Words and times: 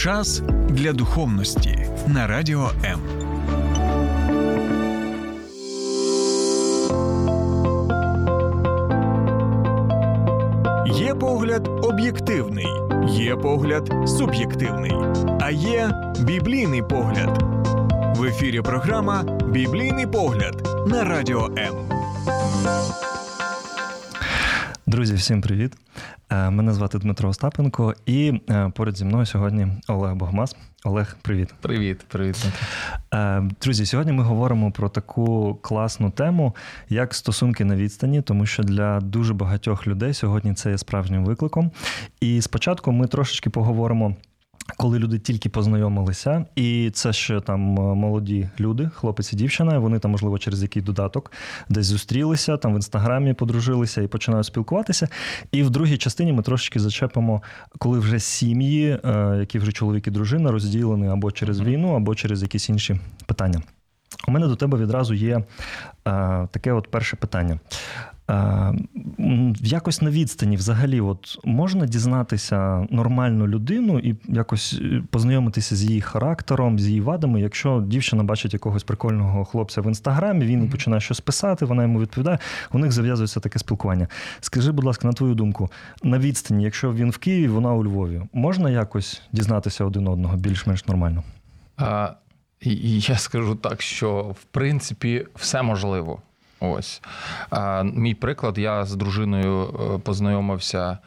Час 0.00 0.42
для 0.68 0.92
духовності 0.92 1.86
на 2.06 2.26
радіо 2.26 2.70
М. 2.84 3.00
Є 10.86 11.14
погляд 11.14 11.68
об'єктивний, 11.82 12.66
є 13.08 13.36
погляд 13.36 13.92
суб'єктивний, 14.06 14.92
а 15.40 15.50
є 15.50 15.90
біблійний 16.20 16.82
погляд. 16.82 17.42
В 18.16 18.24
ефірі 18.24 18.60
програма 18.60 19.22
Біблійний 19.52 20.06
погляд 20.06 20.68
на 20.86 21.04
радіо 21.04 21.46
М. 21.58 21.74
Друзі, 24.86 25.14
всім 25.14 25.40
привіт! 25.40 25.72
Е, 26.32 26.50
мене 26.50 26.72
звати 26.72 26.98
Дмитро 26.98 27.28
Остапенко, 27.28 27.94
і 28.06 28.40
е, 28.50 28.72
поряд 28.74 28.96
зі 28.96 29.04
мною 29.04 29.26
сьогодні 29.26 29.66
Олег 29.88 30.14
Богмас. 30.14 30.56
Олег, 30.84 31.16
привіт. 31.22 31.54
Привіт, 31.60 31.98
привіт. 32.08 32.46
Е, 33.14 33.42
друзі, 33.62 33.86
сьогодні 33.86 34.12
ми 34.12 34.22
говоримо 34.22 34.70
про 34.70 34.88
таку 34.88 35.58
класну 35.62 36.10
тему, 36.10 36.54
як 36.88 37.14
стосунки 37.14 37.64
на 37.64 37.76
відстані, 37.76 38.22
тому 38.22 38.46
що 38.46 38.62
для 38.62 39.00
дуже 39.00 39.34
багатьох 39.34 39.86
людей 39.86 40.14
сьогодні 40.14 40.54
це 40.54 40.70
є 40.70 40.78
справжнім 40.78 41.24
викликом. 41.24 41.70
І 42.20 42.40
спочатку 42.42 42.92
ми 42.92 43.06
трошечки 43.06 43.50
поговоримо. 43.50 44.14
Коли 44.76 44.98
люди 44.98 45.18
тільки 45.18 45.48
познайомилися, 45.48 46.44
і 46.56 46.90
це 46.94 47.12
ще 47.12 47.40
там 47.40 47.78
е, 47.78 47.94
молоді 47.94 48.48
люди, 48.60 48.90
хлопець 48.94 49.32
і 49.32 49.36
дівчина, 49.36 49.78
вони 49.78 49.98
там, 49.98 50.10
можливо, 50.10 50.38
через 50.38 50.62
який 50.62 50.82
додаток 50.82 51.32
десь 51.68 51.86
зустрілися, 51.86 52.56
там 52.56 52.72
в 52.72 52.76
інстаграмі 52.76 53.34
подружилися 53.34 54.02
і 54.02 54.06
починають 54.06 54.46
спілкуватися. 54.46 55.08
І 55.52 55.62
в 55.62 55.70
другій 55.70 55.98
частині 55.98 56.32
ми 56.32 56.42
трошечки 56.42 56.80
зачепимо, 56.80 57.42
коли 57.78 57.98
вже 57.98 58.20
сім'ї, 58.20 58.98
е, 59.04 59.36
які 59.40 59.58
вже 59.58 59.72
чоловік 59.72 60.06
і 60.06 60.10
дружина, 60.10 60.50
розділені 60.50 61.08
або 61.08 61.30
через 61.30 61.60
війну, 61.60 61.94
або 61.94 62.14
через 62.14 62.42
якісь 62.42 62.68
інші 62.68 63.00
питання. 63.26 63.62
У 64.28 64.30
мене 64.30 64.46
до 64.46 64.56
тебе 64.56 64.78
відразу 64.78 65.14
є 65.14 65.36
е, 65.36 65.42
таке 66.50 66.72
от 66.72 66.90
перше 66.90 67.16
питання. 67.16 67.60
Е, 68.30 68.74
якось 69.60 70.02
на 70.02 70.10
відстані 70.10 70.56
взагалі 70.56 71.00
от 71.00 71.38
можна 71.44 71.86
дізнатися 71.86 72.86
нормальну 72.90 73.46
людину 73.46 73.98
і 73.98 74.16
якось 74.28 74.80
е, 74.82 75.02
познайомитися 75.10 75.76
з 75.76 75.84
її 75.84 76.00
характером, 76.00 76.78
з 76.78 76.88
її 76.88 77.00
вадами, 77.00 77.40
якщо 77.40 77.84
дівчина 77.86 78.22
бачить 78.22 78.52
якогось 78.52 78.82
прикольного 78.82 79.44
хлопця 79.44 79.80
в 79.80 79.86
інстаграмі, 79.86 80.44
він 80.44 80.62
mm-hmm. 80.62 80.70
починає 80.70 81.00
щось 81.00 81.20
писати, 81.20 81.64
вона 81.64 81.82
йому 81.82 82.00
відповідає, 82.00 82.38
у 82.72 82.78
них 82.78 82.92
зав'язується 82.92 83.40
таке 83.40 83.58
спілкування. 83.58 84.08
Скажи, 84.40 84.72
будь 84.72 84.84
ласка, 84.84 85.08
на 85.08 85.12
твою 85.12 85.34
думку, 85.34 85.70
на 86.02 86.18
відстані, 86.18 86.64
якщо 86.64 86.92
він 86.92 87.10
в 87.10 87.18
Києві, 87.18 87.48
вона 87.48 87.72
у 87.72 87.84
Львові, 87.84 88.22
можна 88.32 88.70
якось 88.70 89.22
дізнатися 89.32 89.84
один 89.84 90.08
одного 90.08 90.36
більш-менш 90.36 90.86
нормально? 90.86 91.22
А, 91.76 92.10
Я 92.62 93.18
скажу 93.18 93.54
так, 93.54 93.82
що 93.82 94.36
в 94.40 94.44
принципі 94.44 95.26
все 95.34 95.62
можливо. 95.62 96.22
Ось 96.60 97.02
мій 97.84 98.14
приклад, 98.14 98.58
я 98.58 98.84
з 98.84 98.96
дружиною 98.96 99.62
е, 99.62 99.98
познайомився. 99.98 100.98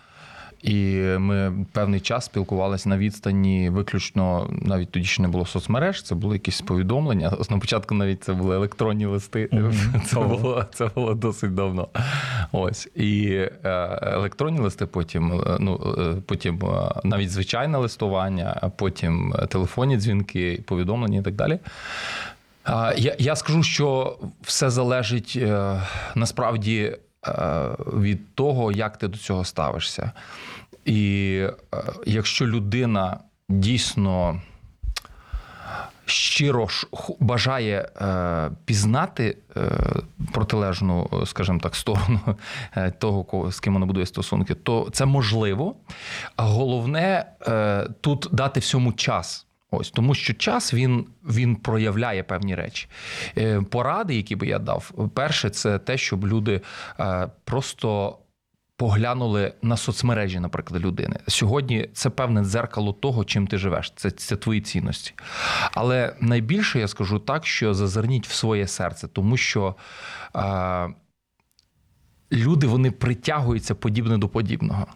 І 0.64 0.96
ми 1.18 1.66
певний 1.72 2.00
час 2.00 2.26
спілкувалися 2.26 2.90
на 2.90 2.98
відстані, 2.98 3.70
виключно 3.70 4.50
навіть 4.52 4.92
тоді 4.92 5.06
ще 5.06 5.22
не 5.22 5.28
було 5.28 5.46
соцмереж, 5.46 6.04
це 6.04 6.16
були 6.16 6.36
якісь 6.36 6.62
повідомлення. 6.62 7.38
На 7.50 7.58
початку 7.58 7.96
навіть 7.96 8.24
це 8.24 8.34
були 8.34 8.56
електронні 8.56 9.06
листи. 9.06 9.46
Mm-hmm. 9.46 10.02
Це 10.06 10.20
було 10.20 10.66
це 10.74 10.90
було 10.96 11.14
досить 11.14 11.56
давно. 11.56 11.88
Ось 12.52 12.90
і 12.96 13.26
е, 13.64 14.00
електронні 14.02 14.60
листи, 14.60 14.86
потім 14.86 15.34
е, 15.34 15.58
ну 15.60 15.96
потім 16.26 16.60
навіть 17.04 17.32
звичайне 17.32 17.78
листування, 17.78 18.72
потім 18.76 19.36
телефонні 19.50 19.98
дзвінки, 19.98 20.64
повідомлення 20.66 21.20
і 21.20 21.22
так 21.22 21.36
далі. 21.36 21.60
Я 22.68 23.16
я 23.20 23.36
скажу, 23.36 23.64
що 23.64 24.18
все 24.42 24.70
залежить 24.70 25.34
е, 25.42 25.82
насправді 26.16 26.98
е, 27.28 27.32
від 27.94 28.36
того, 28.36 28.72
як 28.72 28.98
ти 28.98 29.08
до 29.08 29.18
цього 29.18 29.46
ставишся. 29.46 30.12
І 30.86 31.40
е, 31.74 31.84
якщо 32.06 32.48
людина 32.48 33.18
дійсно 33.50 34.42
щиро 36.06 36.68
бажає 37.20 37.90
пізнати 38.66 39.38
протилежну, 40.32 41.24
скажімо 41.26 41.60
так, 41.60 41.76
сторону 41.76 42.20
того, 43.00 43.52
з 43.52 43.60
ким 43.60 43.74
вона 43.74 43.86
будує 43.86 44.06
стосунки, 44.06 44.56
то 44.56 44.90
це 44.92 45.06
можливо. 45.06 45.76
Головне 46.38 47.26
тут 48.02 48.28
дати 48.32 48.60
всьому 48.60 48.94
час. 48.94 49.46
Ось 49.76 49.92
тому, 49.92 50.16
що 50.16 50.34
час 50.34 50.74
він 50.74 51.06
він 51.24 51.56
проявляє 51.56 52.24
певні 52.24 52.56
речі. 52.56 52.88
Е, 53.38 53.62
поради, 53.62 54.16
які 54.16 54.36
би 54.36 54.48
я 54.48 54.60
дав, 54.60 55.10
перше, 55.14 55.50
це 55.50 55.80
те, 55.80 55.98
щоб 55.98 56.28
люди 56.28 56.62
е, 57.00 57.28
просто. 57.44 58.18
Поглянули 58.78 59.54
на 59.62 59.78
соцмережі, 59.78 60.40
наприклад, 60.40 60.86
людини. 60.86 61.16
Сьогодні 61.28 61.90
це 61.94 62.10
певне 62.10 62.44
дзеркало 62.44 62.94
того, 62.94 63.26
чим 63.26 63.48
ти 63.48 63.58
живеш. 63.58 63.94
Це 63.96 64.12
це 64.12 64.36
твої 64.36 64.62
цінності. 64.62 65.14
Але 65.74 66.16
найбільше 66.20 66.80
я 66.80 66.88
скажу 66.88 67.20
так, 67.20 67.46
що 67.46 67.74
зазирніть 67.74 68.28
в 68.28 68.34
своє 68.34 68.68
серце, 68.68 69.08
тому 69.08 69.38
що 69.38 69.76
е, 70.36 70.88
люди 72.32 72.68
вони 72.68 72.92
притягуються 72.92 73.76
подібне 73.76 74.18
до 74.18 74.30
подібного. 74.30 74.88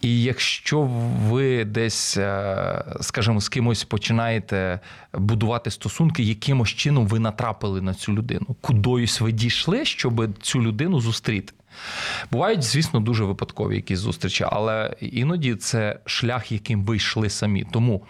І 0.00 0.22
якщо 0.22 0.82
ви 1.28 1.64
десь, 1.64 2.16
е, 2.16 2.84
скажімо, 3.00 3.40
з 3.40 3.48
кимось 3.48 3.84
починаєте 3.84 4.80
будувати 5.12 5.70
стосунки, 5.70 6.22
якимось 6.22 6.68
чином 6.68 7.06
ви 7.06 7.18
натрапили 7.18 7.80
на 7.80 7.94
цю 7.94 8.12
людину, 8.12 8.56
кудись 8.60 9.20
ви 9.20 9.32
дійшли, 9.32 9.84
щоб 9.84 10.38
цю 10.42 10.62
людину 10.62 11.00
зустріти. 11.00 11.52
Бувають, 12.30 12.62
звісно, 12.62 13.00
дуже 13.00 13.24
випадкові 13.24 13.76
якісь 13.76 13.98
зустрічі, 13.98 14.44
але 14.50 14.96
іноді 15.00 15.54
це 15.54 15.98
шлях, 16.04 16.52
яким 16.52 16.84
ви 16.84 16.96
йшли 16.96 17.30
самі. 17.30 17.66
Тому 17.72 18.06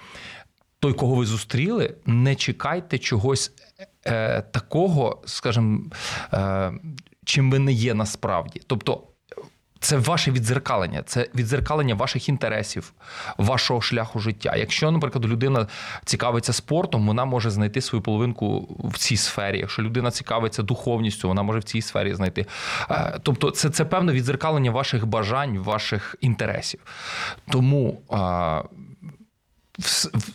той, 0.81 0.93
кого 0.93 1.15
ви 1.15 1.27
зустріли, 1.27 1.94
не 2.06 2.34
чекайте 2.34 2.99
чогось 2.99 3.53
е, 4.06 4.43
такого, 4.43 5.22
скажімо, 5.27 5.81
е, 6.33 6.72
чим 7.25 7.50
ви 7.50 7.59
не 7.59 7.72
є 7.72 7.94
насправді. 7.94 8.60
Тобто. 8.66 9.06
Це 9.81 9.97
ваше 9.97 10.31
відзеркалення, 10.31 11.03
це 11.07 11.29
відзеркалення 11.35 11.95
ваших 11.95 12.29
інтересів, 12.29 12.93
вашого 13.39 13.81
шляху 13.81 14.19
життя. 14.19 14.57
Якщо, 14.57 14.91
наприклад, 14.91 15.27
людина 15.27 15.67
цікавиться 16.05 16.53
спортом, 16.53 17.07
вона 17.07 17.25
може 17.25 17.51
знайти 17.51 17.81
свою 17.81 18.03
половинку 18.03 18.77
в 18.85 18.99
цій 18.99 19.17
сфері. 19.17 19.59
Якщо 19.59 19.83
людина 19.83 20.11
цікавиться 20.11 20.63
духовністю, 20.63 21.29
вона 21.29 21.43
може 21.43 21.59
в 21.59 21.65
цій 21.65 21.83
сфері 21.83 22.15
знайти. 22.15 22.47
Е, 22.91 23.19
тобто, 23.23 23.51
це 23.51 23.71
це 23.71 23.85
певне 23.85 24.13
відзеркалення 24.13 24.71
ваших 24.71 25.07
бажань, 25.07 25.59
ваших 25.59 26.17
інтересів. 26.21 26.81
Тому 27.51 28.01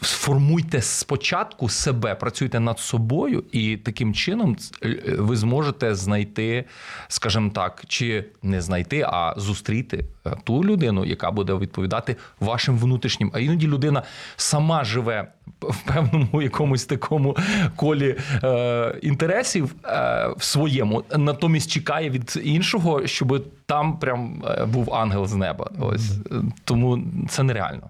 сформуйте 0.01 0.81
спочатку 0.81 1.69
себе, 1.69 2.16
працюйте 2.16 2.59
над 2.59 2.79
собою, 2.79 3.44
і 3.51 3.78
таким 3.78 4.13
чином 4.13 4.57
е, 4.83 5.16
ви 5.17 5.35
зможете 5.35 5.95
знайти, 5.95 6.66
скажімо 7.07 7.50
так, 7.50 7.84
чи 7.88 8.25
не 8.44 8.61
знайти, 8.61 9.01
а 9.01 9.34
зустріти 9.38 10.05
е, 10.25 10.31
ту 10.44 10.63
людину, 10.63 11.05
яка 11.05 11.31
буде 11.31 11.55
відповідати 11.55 12.16
вашим 12.39 12.78
внутрішнім. 12.78 13.31
А 13.34 13.39
іноді 13.39 13.67
людина 13.67 14.03
сама 14.35 14.84
живе 14.84 15.28
в 15.61 15.81
певному 15.81 16.41
якомусь 16.41 16.85
такому 16.85 17.38
колі 17.75 18.16
е, 18.44 19.00
інтересів 19.01 19.75
е, 19.85 20.28
в 20.38 20.44
своєму, 20.44 21.03
натомість 21.17 21.72
чекає 21.72 22.09
від 22.09 22.41
іншого, 22.44 23.07
щоб 23.07 23.45
там 23.66 24.00
прям 24.00 24.44
е, 24.47 24.66
був 24.66 24.94
ангел 24.94 25.25
з 25.25 25.34
неба. 25.34 25.69
Ось 25.79 26.17
тому 26.63 27.03
це 27.29 27.44
нереально. 27.44 27.89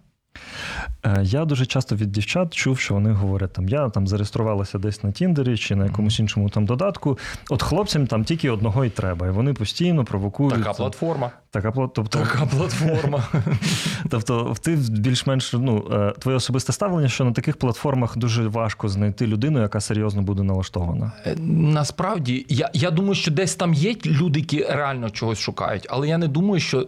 Е, 1.05 1.21
я 1.23 1.45
дуже 1.45 1.65
часто 1.65 1.95
від 1.95 2.11
дівчат 2.11 2.53
чув, 2.53 2.79
що 2.79 2.93
вони 2.93 3.11
говорять, 3.11 3.53
там 3.53 3.69
я 3.69 3.89
там 3.89 4.07
зареєструвалася 4.07 4.79
десь 4.79 5.03
на 5.03 5.11
Тіндері 5.11 5.57
чи 5.57 5.75
на 5.75 5.85
якомусь 5.85 6.19
іншому 6.19 6.49
там 6.49 6.65
додатку. 6.65 7.17
От 7.49 7.63
хлопцям 7.63 8.07
там 8.07 8.23
тільки 8.23 8.49
одного 8.49 8.85
і 8.85 8.89
треба, 8.89 9.27
і 9.27 9.29
вони 9.29 9.53
постійно 9.53 10.05
провокують. 10.05 10.53
Така 10.53 10.73
платформа. 10.73 11.31
Така 11.51 11.71
тобто, 11.71 12.03
така 12.03 12.45
платформа. 12.45 13.23
Тобто, 14.09 14.55
ти 14.61 14.75
більш-менш 14.89 15.53
ну, 15.53 15.87
е, 15.91 16.13
твоє 16.19 16.37
особисте 16.37 16.73
ставлення, 16.73 17.07
що 17.07 17.23
на 17.23 17.31
таких 17.31 17.57
платформах 17.57 18.17
дуже 18.17 18.47
важко 18.47 18.89
знайти 18.89 19.27
людину, 19.27 19.61
яка 19.61 19.81
серйозно 19.81 20.21
буде 20.21 20.43
налаштована. 20.43 21.11
Е, 21.25 21.35
насправді, 21.49 22.45
я, 22.49 22.69
я 22.73 22.91
думаю, 22.91 23.15
що 23.15 23.31
десь 23.31 23.55
там 23.55 23.73
є 23.73 23.95
люди, 24.05 24.39
які 24.39 24.63
реально 24.63 25.09
чогось 25.09 25.39
шукають, 25.39 25.87
але 25.89 26.07
я 26.07 26.17
не 26.17 26.27
думаю, 26.27 26.59
що 26.59 26.87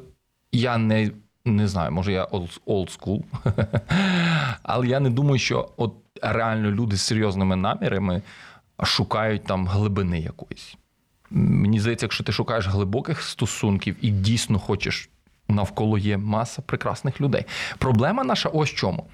я 0.52 0.78
не 0.78 1.12
не 1.48 1.68
знаю, 1.68 1.92
може 1.92 2.12
я 2.12 2.26
old 2.26 3.00
school, 3.00 3.24
але 4.64 4.88
я 4.88 5.00
не 5.00 5.10
думаю, 5.10 5.40
що 5.40 5.70
от 5.78 5.94
реально 6.22 6.72
люди 6.72 6.96
з 6.96 7.02
серйозними 7.02 7.56
намірами 7.56 8.22
шукають 8.84 9.44
там 9.44 9.68
глибини 9.68 10.20
якоїсь. 10.20 10.76
Мені 11.30 11.80
здається, 11.80 12.06
якщо 12.06 12.24
ти 12.24 12.32
шукаєш 12.32 12.68
глибоких 12.68 13.22
стосунків 13.22 13.96
і 14.02 14.10
дійсно 14.10 14.60
хочеш 14.60 15.10
Навколо 15.50 15.98
є 15.98 16.18
маса 16.18 16.62
прекрасних 16.62 17.22
людей. 17.22 17.46
Проблема 17.78 18.24
наша 18.24 18.50
ось 18.50 18.70
чому. 18.70 19.06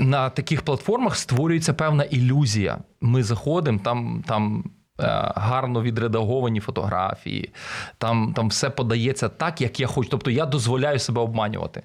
На 0.00 0.30
таких 0.30 0.62
платформах 0.62 1.16
створюється 1.16 1.74
певна 1.74 2.04
ілюзія. 2.04 2.78
Ми 3.00 3.22
заходимо, 3.22 3.78
там 3.84 4.24
там 4.26 4.64
е, 4.64 4.70
гарно 5.36 5.82
відредаговані 5.82 6.60
фотографії, 6.60 7.50
там 7.98 8.32
там 8.36 8.48
все 8.48 8.70
подається 8.70 9.28
так, 9.28 9.60
як 9.60 9.80
я 9.80 9.86
хочу. 9.86 10.10
Тобто 10.10 10.30
я 10.30 10.46
дозволяю 10.46 10.98
себе 10.98 11.20
обманювати. 11.20 11.82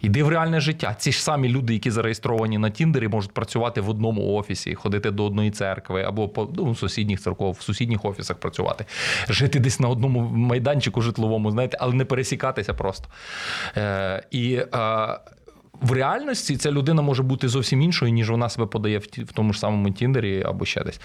Іди 0.00 0.22
в 0.22 0.28
реальне 0.28 0.60
життя. 0.60 0.94
Ці 0.98 1.12
ж 1.12 1.22
самі 1.22 1.48
люди, 1.48 1.72
які 1.72 1.90
зареєстровані 1.90 2.58
на 2.58 2.70
Тіндері, 2.70 3.08
можуть 3.08 3.32
працювати 3.32 3.80
в 3.80 3.90
одному 3.90 4.32
офісі, 4.32 4.74
ходити 4.74 5.10
до 5.10 5.24
одної 5.24 5.50
церкви 5.50 6.02
або 6.02 6.28
по 6.28 6.50
ну, 6.54 6.74
сусідніх 6.74 7.20
церков, 7.20 7.56
в 7.60 7.62
сусідніх 7.62 8.04
офісах 8.04 8.36
працювати, 8.36 8.84
жити 9.28 9.60
десь 9.60 9.80
на 9.80 9.88
одному 9.88 10.20
майданчику 10.20 11.00
житловому, 11.00 11.50
знаєте, 11.50 11.76
але 11.80 11.94
не 11.94 12.04
пересікатися 12.04 12.74
просто. 12.74 13.08
Е, 13.76 14.22
І 14.30 14.54
е, 14.54 15.18
в 15.80 15.92
реальності 15.92 16.56
ця 16.56 16.70
людина 16.70 17.02
може 17.02 17.22
бути 17.22 17.48
зовсім 17.48 17.82
іншою, 17.82 18.12
ніж 18.12 18.30
вона 18.30 18.48
себе 18.48 18.66
подає 18.66 18.98
в 18.98 19.06
в 19.24 19.32
тому 19.32 19.52
ж 19.52 19.58
самому 19.58 19.90
Тіндері 19.90 20.42
або 20.42 20.64
ще 20.64 20.84
десь. 20.84 21.00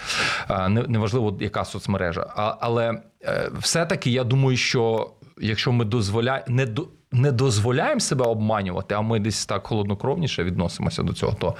Е, 0.50 0.68
неважливо, 0.68 1.36
яка 1.40 1.64
соцмережа. 1.64 2.26
А, 2.36 2.56
Але 2.60 3.00
е, 3.24 3.50
все-таки 3.58 4.10
я 4.10 4.24
думаю, 4.24 4.56
що 4.56 5.10
якщо 5.40 5.72
ми 5.72 5.84
дозволяємо 5.84 6.44
не 6.48 6.66
до 6.66 6.88
не 7.12 7.32
дозволяємо 7.32 8.00
себе 8.00 8.24
обманювати, 8.24 8.94
а 8.94 9.00
ми 9.00 9.20
десь 9.20 9.46
так 9.46 9.66
холоднокровніше 9.66 10.44
відносимося 10.44 11.02
до 11.02 11.12
цього, 11.12 11.36
то 11.40 11.54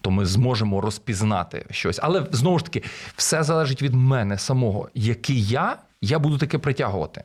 то 0.00 0.10
ми 0.10 0.26
зможемо 0.26 0.80
розпізнати 0.80 1.66
щось. 1.70 2.00
Але 2.02 2.26
знову 2.30 2.58
ж 2.58 2.64
таки, 2.64 2.82
все 3.16 3.42
залежить 3.42 3.82
від 3.82 3.94
мене 3.94 4.38
самого. 4.38 4.88
Який 4.94 5.44
я, 5.44 5.76
я 6.00 6.18
буду 6.18 6.38
таке 6.38 6.58
притягувати. 6.58 7.24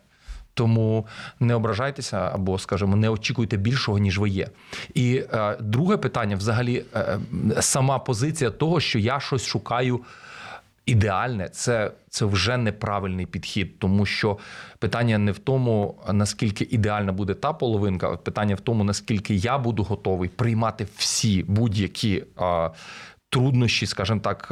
Тому 0.53 1.07
не 1.39 1.55
ображайтеся 1.55 2.31
або, 2.33 2.59
скажімо, 2.59 2.95
не 2.95 3.09
очікуйте 3.09 3.57
більшого, 3.57 3.97
ніж 3.97 4.19
ви 4.19 4.29
є. 4.29 4.47
І 4.93 5.23
е, 5.33 5.57
друге 5.59 5.97
питання 5.97 6.35
взагалі, 6.35 6.85
е, 6.95 7.19
сама 7.59 7.99
позиція 7.99 8.51
того, 8.51 8.79
що 8.79 8.99
я 8.99 9.19
щось 9.19 9.45
шукаю 9.45 9.99
ідеальне, 10.85 11.49
це 11.49 11.91
це 12.09 12.25
вже 12.25 12.57
неправильний 12.57 13.25
підхід, 13.25 13.79
тому 13.79 14.05
що 14.05 14.37
питання 14.79 15.17
не 15.17 15.31
в 15.31 15.39
тому, 15.39 15.95
наскільки 16.11 16.67
ідеальна 16.71 17.11
буде 17.11 17.33
та 17.33 17.53
половинка, 17.53 18.17
питання 18.17 18.55
в 18.55 18.59
тому, 18.59 18.83
наскільки 18.83 19.35
я 19.35 19.57
буду 19.57 19.83
готовий 19.83 20.29
приймати 20.29 20.87
всі 20.97 21.43
будь-які. 21.43 22.23
А, 22.37 22.69
Труднощі, 23.33 23.85
скажімо 23.85 24.19
так, 24.19 24.47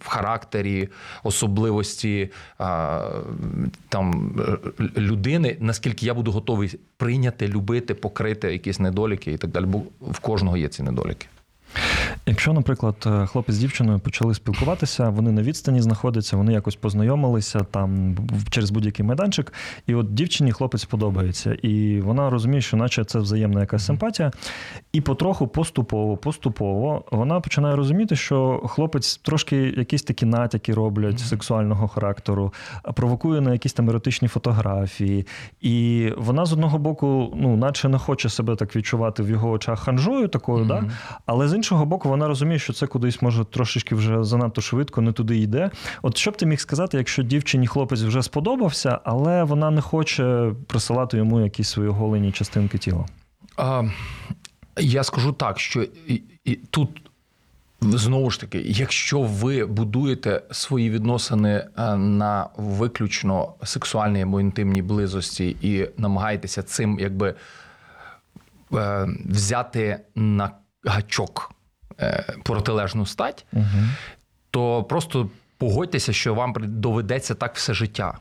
в 0.00 0.08
характері, 0.08 0.88
особливості 1.22 2.30
там 3.88 4.36
людини, 4.96 5.56
наскільки 5.60 6.06
я 6.06 6.14
буду 6.14 6.32
готовий 6.32 6.78
прийняти, 6.96 7.48
любити, 7.48 7.94
покрити 7.94 8.52
якісь 8.52 8.80
недоліки 8.80 9.32
і 9.32 9.36
так 9.36 9.50
далі. 9.50 9.64
Бо 9.64 9.82
в 10.00 10.18
кожного 10.20 10.56
є 10.56 10.68
ці 10.68 10.82
недоліки. 10.82 11.26
Якщо, 12.26 12.52
наприклад, 12.52 12.96
е, 13.06 13.26
хлопець 13.26 13.54
з 13.54 13.58
дівчиною 13.58 13.98
почали 13.98 14.34
спілкуватися, 14.34 15.08
вони 15.08 15.32
на 15.32 15.42
відстані 15.42 15.80
знаходяться, 15.80 16.36
вони 16.36 16.52
якось 16.52 16.76
познайомилися 16.76 17.58
там 17.58 18.16
через 18.50 18.70
будь-який 18.70 19.06
майданчик, 19.06 19.52
і 19.86 19.94
от 19.94 20.14
дівчині 20.14 20.52
хлопець 20.52 20.84
подобається, 20.84 21.54
і 21.54 22.00
вона 22.00 22.30
розуміє, 22.30 22.60
що 22.60 22.76
наче 22.76 23.04
це 23.04 23.18
взаємна 23.18 23.60
якась 23.60 23.84
симпатія, 23.84 24.30
і 24.92 25.00
потроху, 25.00 25.48
поступово, 25.48 26.16
поступово 26.16 27.04
вона 27.10 27.40
починає 27.40 27.76
розуміти, 27.76 28.16
що 28.16 28.62
хлопець 28.66 29.16
трошки 29.16 29.56
якісь 29.56 30.02
такі 30.02 30.26
натяки 30.26 30.74
роблять 30.74 31.14
mm-hmm. 31.14 31.28
сексуального 31.28 31.88
характеру, 31.88 32.52
провокує 32.94 33.40
на 33.40 33.52
якісь 33.52 33.72
там 33.72 33.90
еротичні 33.90 34.28
фотографії, 34.28 35.26
і 35.60 36.08
вона 36.16 36.44
з 36.44 36.52
одного 36.52 36.78
боку, 36.78 37.34
ну, 37.36 37.56
наче 37.56 37.88
не 37.88 37.98
хоче 37.98 38.28
себе 38.28 38.56
так 38.56 38.76
відчувати 38.76 39.22
в 39.22 39.30
його 39.30 39.50
очах 39.50 39.80
ханжою 39.80 40.28
такою, 40.28 40.64
mm-hmm. 40.64 40.68
да? 40.68 40.90
але 41.26 41.48
з 41.48 41.54
іншого 41.54 41.65
боку, 41.74 42.08
вона 42.08 42.28
розуміє, 42.28 42.58
що 42.58 42.72
це 42.72 42.86
кудись 42.86 43.22
може 43.22 43.44
трошечки 43.44 43.94
вже 43.94 44.24
занадто 44.24 44.60
швидко, 44.60 45.00
не 45.00 45.12
туди 45.12 45.38
йде. 45.38 45.70
От 46.02 46.16
що 46.16 46.30
б 46.30 46.36
ти 46.36 46.46
міг 46.46 46.60
сказати, 46.60 46.96
якщо 46.96 47.22
дівчині 47.22 47.66
хлопець 47.66 48.00
вже 48.02 48.22
сподобався, 48.22 48.98
але 49.04 49.44
вона 49.44 49.70
не 49.70 49.80
хоче 49.80 50.52
присилати 50.66 51.16
йому 51.16 51.40
якісь 51.40 51.68
свої 51.68 51.88
оголені 51.88 52.32
частинки 52.32 52.78
тіла? 52.78 53.06
А, 53.56 53.82
Я 54.80 55.04
скажу 55.04 55.32
так, 55.32 55.60
що 55.60 55.82
і, 56.06 56.22
і 56.44 56.54
тут. 56.54 56.88
Знову 57.80 58.30
ж 58.30 58.40
таки, 58.40 58.62
якщо 58.66 59.20
ви 59.20 59.66
будуєте 59.66 60.42
свої 60.50 60.90
відносини 60.90 61.66
е, 61.78 61.96
на 61.96 62.48
виключно 62.56 63.54
сексуальній 63.64 64.22
або 64.22 64.40
інтимній 64.40 64.82
близості 64.82 65.56
і 65.62 65.88
намагаєтеся 65.96 66.62
цим 66.62 66.98
якби 67.00 67.34
е, 68.74 69.08
взяти 69.24 70.00
на 70.14 70.50
гачок 70.84 71.55
протилежну 72.44 73.06
стать, 73.06 73.46
угу. 73.52 73.64
то 74.50 74.84
просто 74.84 75.30
погодьтеся, 75.58 76.12
що 76.12 76.34
вам 76.34 76.54
доведеться 76.58 77.34
так 77.34 77.54
все 77.54 77.74
життя. 77.74 78.18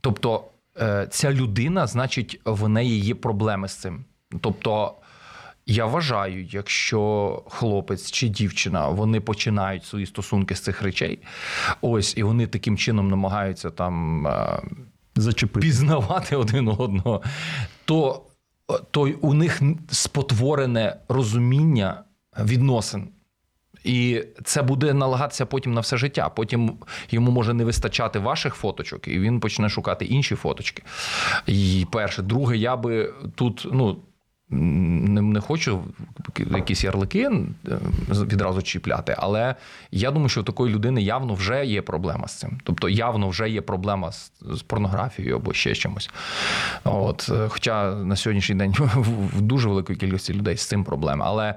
Тобто, 0.00 0.44
е, 0.80 1.06
ця 1.10 1.32
людина, 1.32 1.86
значить, 1.86 2.40
в 2.44 2.68
неї 2.68 3.00
є 3.00 3.14
проблеми 3.14 3.68
з 3.68 3.74
цим. 3.74 4.04
Тобто. 4.40 4.94
Я 5.70 5.86
вважаю, 5.86 6.44
якщо 6.44 7.42
хлопець 7.48 8.10
чи 8.10 8.28
дівчина 8.28 8.88
вони 8.88 9.20
починають 9.20 9.84
свої 9.84 10.06
стосунки 10.06 10.54
з 10.54 10.60
цих 10.60 10.82
речей, 10.82 11.18
ось 11.80 12.16
і 12.16 12.22
вони 12.22 12.46
таким 12.46 12.76
чином 12.76 13.08
намагаються 13.08 13.70
там 13.70 14.26
е, 14.26 14.62
Зачепити. 15.16 15.60
пізнавати 15.66 16.36
один 16.36 16.68
одного, 16.68 17.22
то 17.84 18.22
то 18.90 19.02
у 19.20 19.34
них 19.34 19.62
спотворене 19.90 20.96
розуміння 21.08 22.04
відносин 22.38 23.08
і 23.84 24.24
це 24.44 24.62
буде 24.62 24.94
налагатися 24.94 25.46
потім 25.46 25.74
на 25.74 25.80
все 25.80 25.96
життя. 25.96 26.28
Потім 26.28 26.72
йому 27.10 27.30
може 27.30 27.54
не 27.54 27.64
вистачати 27.64 28.18
ваших 28.18 28.54
фоточок, 28.54 29.08
і 29.08 29.18
він 29.18 29.40
почне 29.40 29.68
шукати 29.68 30.04
інші 30.04 30.34
фоточки. 30.34 30.82
І 31.46 31.86
перше, 31.92 32.22
друге, 32.22 32.56
я 32.56 32.76
би 32.76 33.14
тут, 33.34 33.68
ну. 33.72 33.96
Не 34.50 35.22
не 35.22 35.40
хочу 35.40 35.84
якісь 36.50 36.84
ярлики 36.84 37.22
е, 37.22 37.78
відразу 38.08 38.62
чіпляти, 38.62 39.14
але 39.18 39.54
я 39.90 40.10
думаю, 40.10 40.28
що 40.28 40.40
у 40.40 40.44
такої 40.44 40.74
людини 40.74 41.02
явно 41.02 41.34
вже 41.34 41.66
є 41.66 41.82
проблема 41.82 42.28
з 42.28 42.38
цим. 42.38 42.60
Тобто 42.64 42.88
явно 42.88 43.28
вже 43.28 43.50
є 43.50 43.60
проблема 43.60 44.12
з, 44.12 44.32
з 44.40 44.62
порнографією 44.62 45.36
або 45.36 45.52
ще 45.52 45.74
чимось. 45.74 46.10
От, 46.84 47.30
е, 47.32 47.48
Хоча 47.48 47.94
на 47.94 48.16
сьогоднішній 48.16 48.54
день 48.54 48.74
в 49.36 49.40
дуже 49.40 49.68
великої 49.68 49.98
кількості 49.98 50.34
людей 50.34 50.56
з 50.56 50.66
цим 50.66 50.84
проблема. 50.84 51.24
Але 51.28 51.54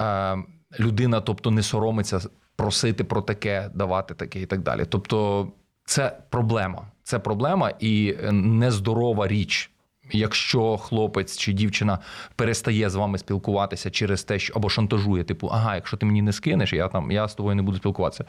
е, 0.00 0.44
людина, 0.78 1.20
тобто, 1.20 1.50
не 1.50 1.62
соромиться 1.62 2.20
просити 2.56 3.04
про 3.04 3.22
таке, 3.22 3.70
давати 3.74 4.14
таке 4.14 4.40
і 4.40 4.46
так 4.46 4.62
далі. 4.62 4.84
Тобто, 4.88 5.48
це 5.84 6.18
проблема. 6.30 6.86
Це 7.02 7.18
проблема 7.18 7.72
і 7.80 8.14
нездорова 8.32 9.28
річ. 9.28 9.70
Якщо 10.12 10.76
хлопець 10.76 11.36
чи 11.36 11.52
дівчина 11.52 11.98
перестає 12.36 12.90
з 12.90 12.94
вами 12.94 13.18
спілкуватися 13.18 13.90
через 13.90 14.24
те, 14.24 14.38
що 14.38 14.52
або 14.56 14.68
шантажує, 14.68 15.24
типу, 15.24 15.48
ага, 15.52 15.74
якщо 15.74 15.96
ти 15.96 16.06
мені 16.06 16.22
не 16.22 16.32
скинеш, 16.32 16.72
я 16.72 16.88
там 16.88 17.10
я 17.10 17.28
з 17.28 17.34
тобою 17.34 17.56
не 17.56 17.62
буду 17.62 17.76
спілкуватися. 17.76 18.24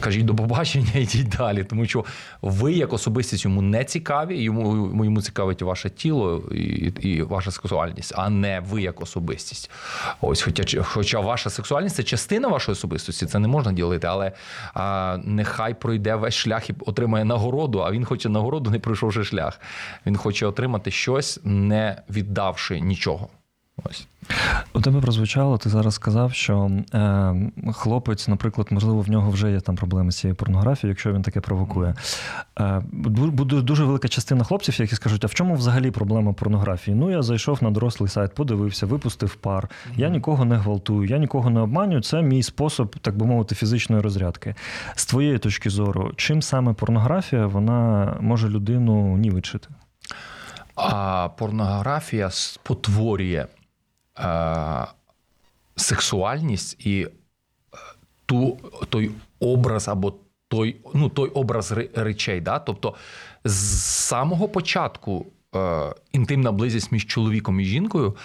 Кажіть 0.00 0.24
до 0.24 0.34
побачення, 0.34 0.90
йдіть 0.94 1.28
далі, 1.28 1.64
тому 1.64 1.86
що 1.86 2.04
ви 2.42 2.72
як 2.72 2.92
особистість 2.92 3.44
йому 3.44 3.62
не 3.62 3.84
цікаві, 3.84 4.42
йому 4.42 5.04
йому 5.04 5.22
цікавить 5.22 5.62
ваше 5.62 5.90
тіло 5.90 6.42
і 6.52 6.92
і 7.00 7.22
ваша 7.22 7.50
сексуальність, 7.50 8.12
а 8.16 8.30
не 8.30 8.60
ви 8.60 8.82
як 8.82 9.00
особистість. 9.00 9.70
Ось, 10.20 10.42
хоча 10.42 10.82
хоча 10.82 11.20
ваша 11.20 11.50
сексуальність 11.50 11.96
це 11.96 12.02
частина 12.02 12.48
вашої 12.48 12.72
особистості, 12.72 13.26
це 13.26 13.38
не 13.38 13.48
можна 13.48 13.72
ділити, 13.72 14.06
але 14.06 14.32
а, 14.74 15.18
нехай 15.24 15.74
пройде 15.74 16.14
весь 16.14 16.34
шлях 16.34 16.70
і 16.70 16.74
отримає 16.86 17.24
нагороду. 17.24 17.78
А 17.78 17.90
він 17.90 18.04
хоче 18.04 18.28
нагороду, 18.28 18.70
не 18.70 18.78
пройшовши 18.78 19.24
шлях. 19.24 19.60
Він 20.06 20.16
хоче 20.16 20.46
отримати 20.46 20.90
щось, 20.90 21.40
не 21.44 22.02
віддавши 22.10 22.80
нічого. 22.80 23.28
Ось. 23.82 24.06
У 24.72 24.80
тебе 24.80 25.00
прозвучало, 25.00 25.58
ти 25.58 25.68
зараз 25.68 25.94
сказав, 25.94 26.32
що 26.32 26.70
е, 26.94 27.34
хлопець, 27.72 28.28
наприклад, 28.28 28.66
можливо, 28.70 29.00
в 29.00 29.10
нього 29.10 29.30
вже 29.30 29.52
є 29.52 29.60
там 29.60 29.76
проблеми 29.76 30.12
з 30.12 30.18
цією 30.18 30.34
порнографією, 30.34 30.92
якщо 30.92 31.12
він 31.12 31.22
таке 31.22 31.40
провокує. 31.40 31.94
Е, 32.60 32.82
Буде 32.92 33.60
дуже 33.60 33.84
велика 33.84 34.08
частина 34.08 34.44
хлопців, 34.44 34.80
які 34.80 34.94
скажуть, 34.94 35.24
а 35.24 35.26
в 35.26 35.34
чому 35.34 35.54
взагалі 35.54 35.90
проблема 35.90 36.32
порнографії? 36.32 36.96
Ну, 36.96 37.10
я 37.10 37.22
зайшов 37.22 37.62
на 37.62 37.70
дорослий 37.70 38.08
сайт, 38.08 38.34
подивився, 38.34 38.86
випустив 38.86 39.34
пар. 39.34 39.68
Я 39.96 40.08
нікого 40.08 40.44
не 40.44 40.56
гвалтую, 40.56 41.08
я 41.08 41.18
нікого 41.18 41.50
не 41.50 41.60
обманюю. 41.60 42.02
Це 42.02 42.22
мій 42.22 42.42
спосіб, 42.42 42.96
так 43.00 43.16
би 43.16 43.26
мовити, 43.26 43.54
фізичної 43.54 44.02
розрядки. 44.02 44.54
З 44.94 45.06
твоєї 45.06 45.38
точки 45.38 45.70
зору, 45.70 46.12
чим 46.16 46.42
саме 46.42 46.72
порнографія 46.72 47.46
вона 47.46 48.16
може 48.20 48.48
людину 48.48 49.16
нівечити? 49.16 49.68
А 50.76 51.28
порнографія 51.38 52.30
спотворює 52.30 53.46
Е, 54.18 54.86
сексуальність 55.76 56.86
і 56.86 57.02
е, 57.02 57.10
ту, 58.26 58.58
той 58.88 59.10
образ 59.40 59.88
або 59.88 60.14
той 60.48 60.76
ну, 60.94 61.08
той 61.08 61.28
образ 61.28 61.72
речей. 61.94 62.40
Да? 62.40 62.58
Тобто 62.58 62.94
з 63.44 63.82
самого 63.82 64.48
початку 64.48 65.26
е, 65.56 65.92
інтимна 66.12 66.52
близість 66.52 66.92
між 66.92 67.06
чоловіком 67.06 67.60
і 67.60 67.64
жінкою, 67.64 68.16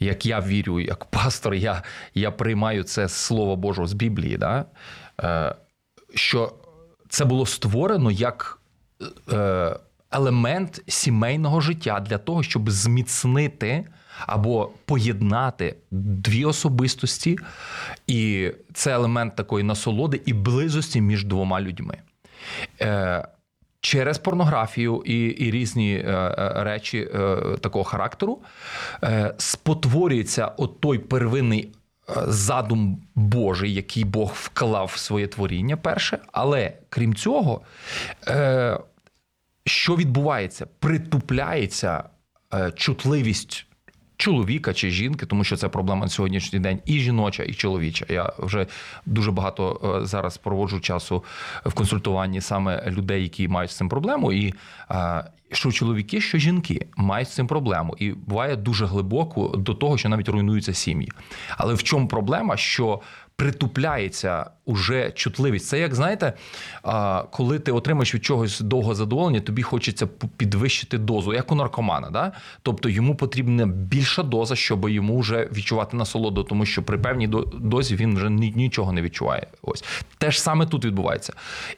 як 0.00 0.26
я 0.26 0.40
вірю, 0.40 0.80
як 0.80 1.04
пастор, 1.04 1.54
я 1.54 1.82
я 2.14 2.30
приймаю 2.30 2.84
це 2.84 3.08
слово 3.08 3.56
Божого 3.56 3.86
з 3.86 3.92
Біблії, 3.92 4.36
да? 4.36 4.64
е, 5.20 5.54
що 6.14 6.52
це 7.08 7.24
було 7.24 7.46
створено 7.46 8.10
як 8.10 8.60
е, 9.32 9.76
елемент 10.10 10.82
сімейного 10.88 11.60
життя 11.60 12.00
для 12.00 12.18
того, 12.18 12.42
щоб 12.42 12.70
зміцнити. 12.70 13.84
Або 14.26 14.70
поєднати 14.84 15.76
дві 15.90 16.44
особистості, 16.44 17.38
і 18.06 18.50
це 18.74 18.92
елемент 18.92 19.36
такої 19.36 19.64
насолоди 19.64 20.20
і 20.26 20.32
близості 20.32 21.00
між 21.00 21.24
двома 21.24 21.60
людьми. 21.60 21.98
Е, 22.80 23.28
через 23.80 24.18
порнографію 24.18 25.02
і 25.06 25.26
і 25.26 25.50
різні 25.50 25.94
е, 25.94 26.10
е, 26.38 26.52
речі 26.64 26.98
е, 27.14 27.36
такого 27.60 27.84
характеру 27.84 28.38
е, 29.04 29.34
спотворюється 29.38 30.52
от 30.56 30.80
той 30.80 30.98
первинний 30.98 31.68
е, 32.08 32.12
задум 32.26 33.02
Божий, 33.14 33.74
який 33.74 34.04
Бог 34.04 34.32
вклав 34.34 34.90
в 34.94 34.98
своє 34.98 35.26
творіння, 35.26 35.76
перше. 35.76 36.18
Але 36.32 36.72
крім 36.88 37.14
цього, 37.14 37.60
що 39.66 39.96
відбувається? 39.96 40.66
Притупляється 40.78 42.04
чутливість 42.74 43.67
чоловіка 44.18 44.74
чи 44.74 44.90
жінки, 44.90 45.26
тому 45.26 45.44
що 45.44 45.56
це 45.56 45.68
проблема 45.68 46.00
на 46.00 46.08
сьогоднішній 46.08 46.58
день 46.58 46.80
і 46.84 46.98
жіноча, 46.98 47.42
і 47.42 47.54
чоловіча. 47.54 48.06
Я 48.08 48.32
вже 48.38 48.66
дуже 49.06 49.32
багато 49.32 49.80
е, 50.02 50.06
зараз 50.06 50.38
проводжу 50.38 50.80
часу 50.80 51.24
в 51.64 51.72
консультуванні 51.72 52.40
саме 52.40 52.90
людей, 52.90 53.22
які 53.22 53.48
мають 53.48 53.70
з 53.70 53.76
цим 53.76 53.88
проблему, 53.88 54.32
і 54.32 54.54
е, 54.90 55.24
що 55.52 55.72
чоловіки, 55.72 56.20
що 56.20 56.38
жінки 56.38 56.86
мають 56.96 57.28
з 57.28 57.34
цим 57.34 57.46
проблему, 57.46 57.96
і 57.98 58.12
буває 58.12 58.56
дуже 58.56 58.86
глибоко 58.86 59.48
до 59.56 59.74
того, 59.74 59.98
що 59.98 60.08
навіть 60.08 60.28
руйнуються 60.28 60.74
сім'ї. 60.74 61.12
Але 61.56 61.74
в 61.74 61.82
чому 61.82 62.08
проблема? 62.08 62.56
Що 62.56 63.00
притупляється 63.38 64.50
уже 64.64 65.10
чутливість. 65.10 65.66
Це 65.66 65.78
як 65.78 65.94
знаєте, 65.94 66.32
коли 67.30 67.58
ти 67.58 67.72
отримаєш 67.72 68.14
від 68.14 68.24
чогось 68.24 68.60
довго 68.60 68.94
задоволення, 68.94 69.40
тобі 69.40 69.62
хочеться 69.62 70.06
підвищити 70.36 70.98
дозу, 70.98 71.34
як 71.34 71.52
у 71.52 71.54
наркомана. 71.54 72.10
Да? 72.10 72.32
Тобто 72.62 72.88
йому 72.88 73.14
потрібна 73.14 73.66
більша 73.66 74.22
доза, 74.22 74.56
щоб 74.56 74.88
йому 74.88 75.20
вже 75.20 75.48
відчувати 75.52 75.96
насолоду, 75.96 76.42
тому 76.44 76.66
що 76.66 76.82
при 76.82 76.98
певній 76.98 77.28
дозі 77.60 77.96
він 77.96 78.16
вже 78.16 78.30
нічого 78.30 78.92
не 78.92 79.02
відчуває. 79.02 79.46
Ось 79.62 79.84
те 80.18 80.30
ж 80.30 80.42
саме 80.42 80.66
тут 80.66 80.84
відбувається. 80.84 81.32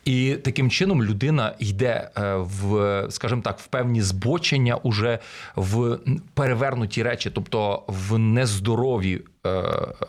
І 0.05 0.35
таким 0.35 0.71
чином 0.71 1.05
людина 1.05 1.55
йде 1.59 2.11
е, 2.17 2.35
в, 2.37 3.07
скажімо 3.11 3.43
так, 3.43 3.59
в 3.59 3.67
певні 3.67 4.03
збочення 4.03 4.77
уже 4.77 5.19
в 5.57 5.99
перевернуті 6.35 7.03
речі, 7.03 7.31
тобто 7.31 7.83
в 7.87 8.19
нездорові. 8.19 9.21
Е, 9.47 9.63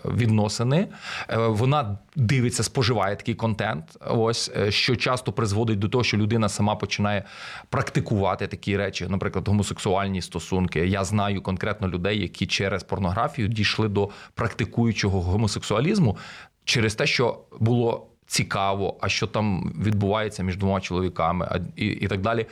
відносини 0.06 0.88
е, 1.30 1.38
вона 1.38 1.98
дивиться 2.16 2.64
споживає 2.64 3.16
такий 3.16 3.36
контент. 3.36 3.98
Ось 4.10 4.52
е, 4.58 4.72
що 4.72 4.96
часто 4.96 5.32
призводить 5.32 5.80
до 5.80 5.90
того, 5.90 6.04
що 6.04 6.18
людина 6.18 6.50
сама 6.50 6.76
починає 6.76 7.24
практикувати 7.70 8.48
такі 8.48 8.78
речі, 8.78 9.08
наприклад, 9.10 9.48
гомосексуальні 9.48 10.22
стосунки. 10.22 10.88
Я 10.88 11.04
знаю 11.04 11.42
конкретно 11.42 11.88
людей, 11.88 12.22
які 12.22 12.48
через 12.48 12.84
порнографію 12.84 13.48
дійшли 13.48 13.88
до 13.88 14.10
практикуючого 14.34 15.22
гомосексуалізму 15.22 16.18
через 16.66 16.96
те, 16.96 17.08
що 17.08 17.40
було. 17.60 18.08
Цікаво, 18.28 18.98
а 19.02 19.10
що 19.10 19.28
там 19.28 19.74
відбувається 19.84 20.44
між 20.44 20.58
двома 20.58 20.82
чоловіками, 20.82 21.62
і 21.76 21.86
і 21.86 22.08
так 22.08 22.22
далі. 22.22 22.46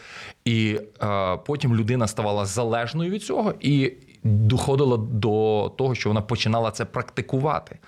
І 0.46 0.80
е, 1.04 1.38
потім 1.46 1.76
людина 1.76 2.08
ставала 2.08 2.46
залежною 2.46 3.12
від 3.12 3.24
цього, 3.24 3.54
і 3.60 3.94
доходило 4.24 4.98
до 4.98 5.72
того, 5.78 5.96
що 5.96 6.10
вона 6.10 6.22
починала 6.22 6.72
це 6.72 6.86
практикувати. 6.86 7.80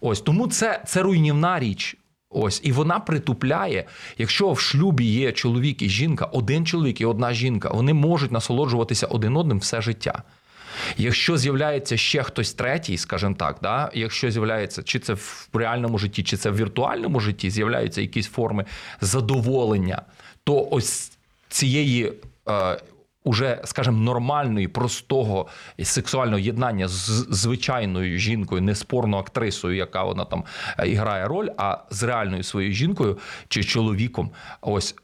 Ось 0.00 0.20
тому 0.20 0.46
це, 0.46 0.82
це 0.86 1.02
руйнівна 1.02 1.60
річ. 1.60 1.96
Ось 2.30 2.60
і 2.64 2.72
вона 2.72 3.00
притупляє. 3.00 3.84
Якщо 4.18 4.52
в 4.52 4.60
шлюбі 4.60 5.04
є 5.04 5.32
чоловік 5.32 5.82
і 5.82 5.88
жінка, 5.88 6.24
один 6.24 6.66
чоловік 6.66 7.00
і 7.00 7.04
одна 7.04 7.32
жінка, 7.32 7.70
вони 7.70 7.94
можуть 7.94 8.32
насолоджуватися 8.32 9.06
один 9.06 9.36
одним 9.36 9.58
все 9.58 9.82
життя. 9.82 10.22
Якщо 10.96 11.36
з'являється 11.36 11.96
ще 11.96 12.22
хтось 12.22 12.52
третій, 12.52 12.98
скажімо 12.98 13.34
так, 13.38 13.58
да, 13.62 13.90
якщо 13.94 14.30
з'являється, 14.30 14.82
чи 14.82 14.98
це 14.98 15.12
в 15.14 15.48
реальному 15.52 15.98
житті, 15.98 16.22
чи 16.22 16.36
це 16.36 16.50
в 16.50 16.56
віртуальному 16.56 17.20
житті, 17.20 17.50
з'являються 17.50 18.00
якісь 18.00 18.26
форми 18.26 18.64
задоволення, 19.00 20.02
то 20.44 20.68
ось 20.70 21.12
цієї 21.48 22.12
е, 22.48 22.78
уже, 23.26 23.60
скажімо, 23.64 23.98
нормальної, 23.98 24.68
простого 24.68 25.46
сексуального 25.82 26.38
єднання 26.38 26.88
з 26.88 27.26
звичайною 27.30 28.18
жінкою, 28.18 28.62
не 28.62 28.74
спорно 28.74 29.18
актрисою, 29.18 29.76
яка 29.76 30.04
вона 30.04 30.24
там 30.24 30.44
е, 30.78 30.94
грає 30.94 31.28
роль, 31.28 31.48
а 31.56 31.78
з 31.90 32.02
реальною 32.02 32.42
своєю 32.42 32.72
жінкою 32.72 33.18
чи 33.48 33.64
чоловіком. 33.64 34.30
Ось 34.60 34.94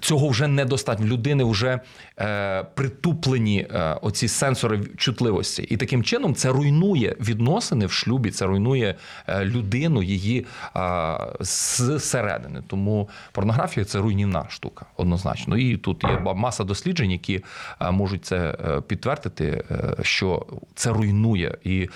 цього 0.00 0.28
вже 0.28 0.46
недостатньо. 0.46 1.06
Людини 1.06 1.44
вже 1.44 1.80
е, 2.18 2.62
притуплені 2.74 3.66
е, 3.70 3.96
оці 4.02 4.28
сенсори 4.28 4.80
чутливості, 4.96 5.62
і 5.62 5.76
таким 5.76 6.04
чином 6.04 6.34
це 6.34 6.48
руйнує 6.48 7.16
відносини 7.20 7.86
в 7.86 7.92
шлюбі, 7.92 8.30
це 8.30 8.46
руйнує 8.46 8.94
е, 9.26 9.44
людину 9.44 10.02
її 10.02 10.46
е, 10.76 11.18
зсередини. 11.40 12.62
Тому 12.66 13.08
порнографія 13.32 13.84
це 13.84 13.98
руйнівна 13.98 14.44
штука, 14.48 14.86
однозначно. 14.96 15.56
І 15.56 15.76
тут 15.76 16.04
є 16.04 16.18
маса 16.34 16.64
досліджень, 16.64 17.10
які 17.10 17.44
е, 17.80 17.90
можуть 17.90 18.24
це 18.24 18.56
е, 18.68 18.80
підтвердити, 18.80 19.64
е, 19.70 19.96
що 20.02 20.46
це 20.74 20.90
руйнує. 20.90 21.58
І 21.64 21.88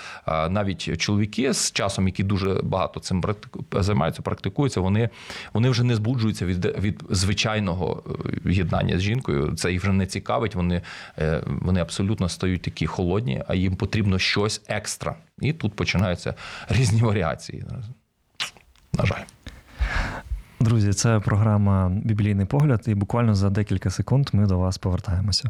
навіть 0.49 0.97
чоловіки 0.97 1.53
з 1.53 1.71
часом, 1.71 2.07
які 2.07 2.23
дуже 2.23 2.53
багато 2.63 2.99
цим 2.99 3.23
займаються, 3.71 4.21
практикуються, 4.21 4.81
вони, 4.81 5.09
вони 5.53 5.69
вже 5.69 5.83
не 5.83 5.95
збуджуються 5.95 6.45
від 6.45 6.65
від 6.65 7.03
звичайного 7.09 7.74
сексуального 7.75 8.03
е, 8.45 8.53
єднання 8.53 8.97
з 8.97 9.01
жінкою. 9.01 9.55
Це 9.55 9.71
їх 9.71 9.81
вже 9.81 9.91
не 9.91 10.05
цікавить. 10.05 10.55
Вони 10.55 10.81
е, 11.17 11.43
вони 11.45 11.79
абсолютно 11.79 12.29
стають 12.29 12.61
такі 12.61 12.87
холодні, 12.87 13.43
а 13.47 13.55
їм 13.55 13.75
потрібно 13.75 14.19
щось 14.19 14.61
екстра. 14.67 15.15
І 15.41 15.53
тут 15.53 15.73
починаються 15.73 16.33
різні 16.69 17.01
варіації. 17.01 17.63
На 18.93 19.05
жаль. 19.05 19.23
Друзі, 20.59 20.93
це 20.93 21.19
програма 21.19 21.89
Біблійний 21.89 22.45
погляд, 22.45 22.83
і 22.87 22.95
буквально 22.95 23.35
за 23.35 23.49
декілька 23.49 23.89
секунд 23.89 24.29
ми 24.33 24.45
до 24.45 24.57
вас 24.57 24.77
повертаємося. 24.77 25.49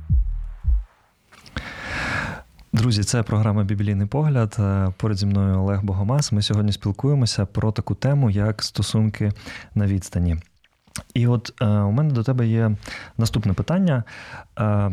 Друзі, 2.73 3.03
це 3.03 3.23
програма 3.23 3.63
Біблійний 3.63 4.07
погляд. 4.07 4.55
Е, 4.59 4.93
поряд 4.97 5.17
зі 5.17 5.25
мною 5.25 5.59
Олег 5.59 5.83
Богомаз. 5.83 6.33
Ми 6.33 6.41
сьогодні 6.41 6.71
спілкуємося 6.71 7.45
про 7.45 7.71
таку 7.71 7.95
тему, 7.95 8.29
як 8.29 8.63
стосунки 8.63 9.31
на 9.75 9.85
відстані. 9.87 10.37
І 11.13 11.27
от 11.27 11.53
е, 11.61 11.65
у 11.65 11.91
мене 11.91 12.13
до 12.13 12.23
тебе 12.23 12.47
є 12.47 12.71
наступне 13.17 13.53
питання. 13.53 14.03
Е, 14.59 14.91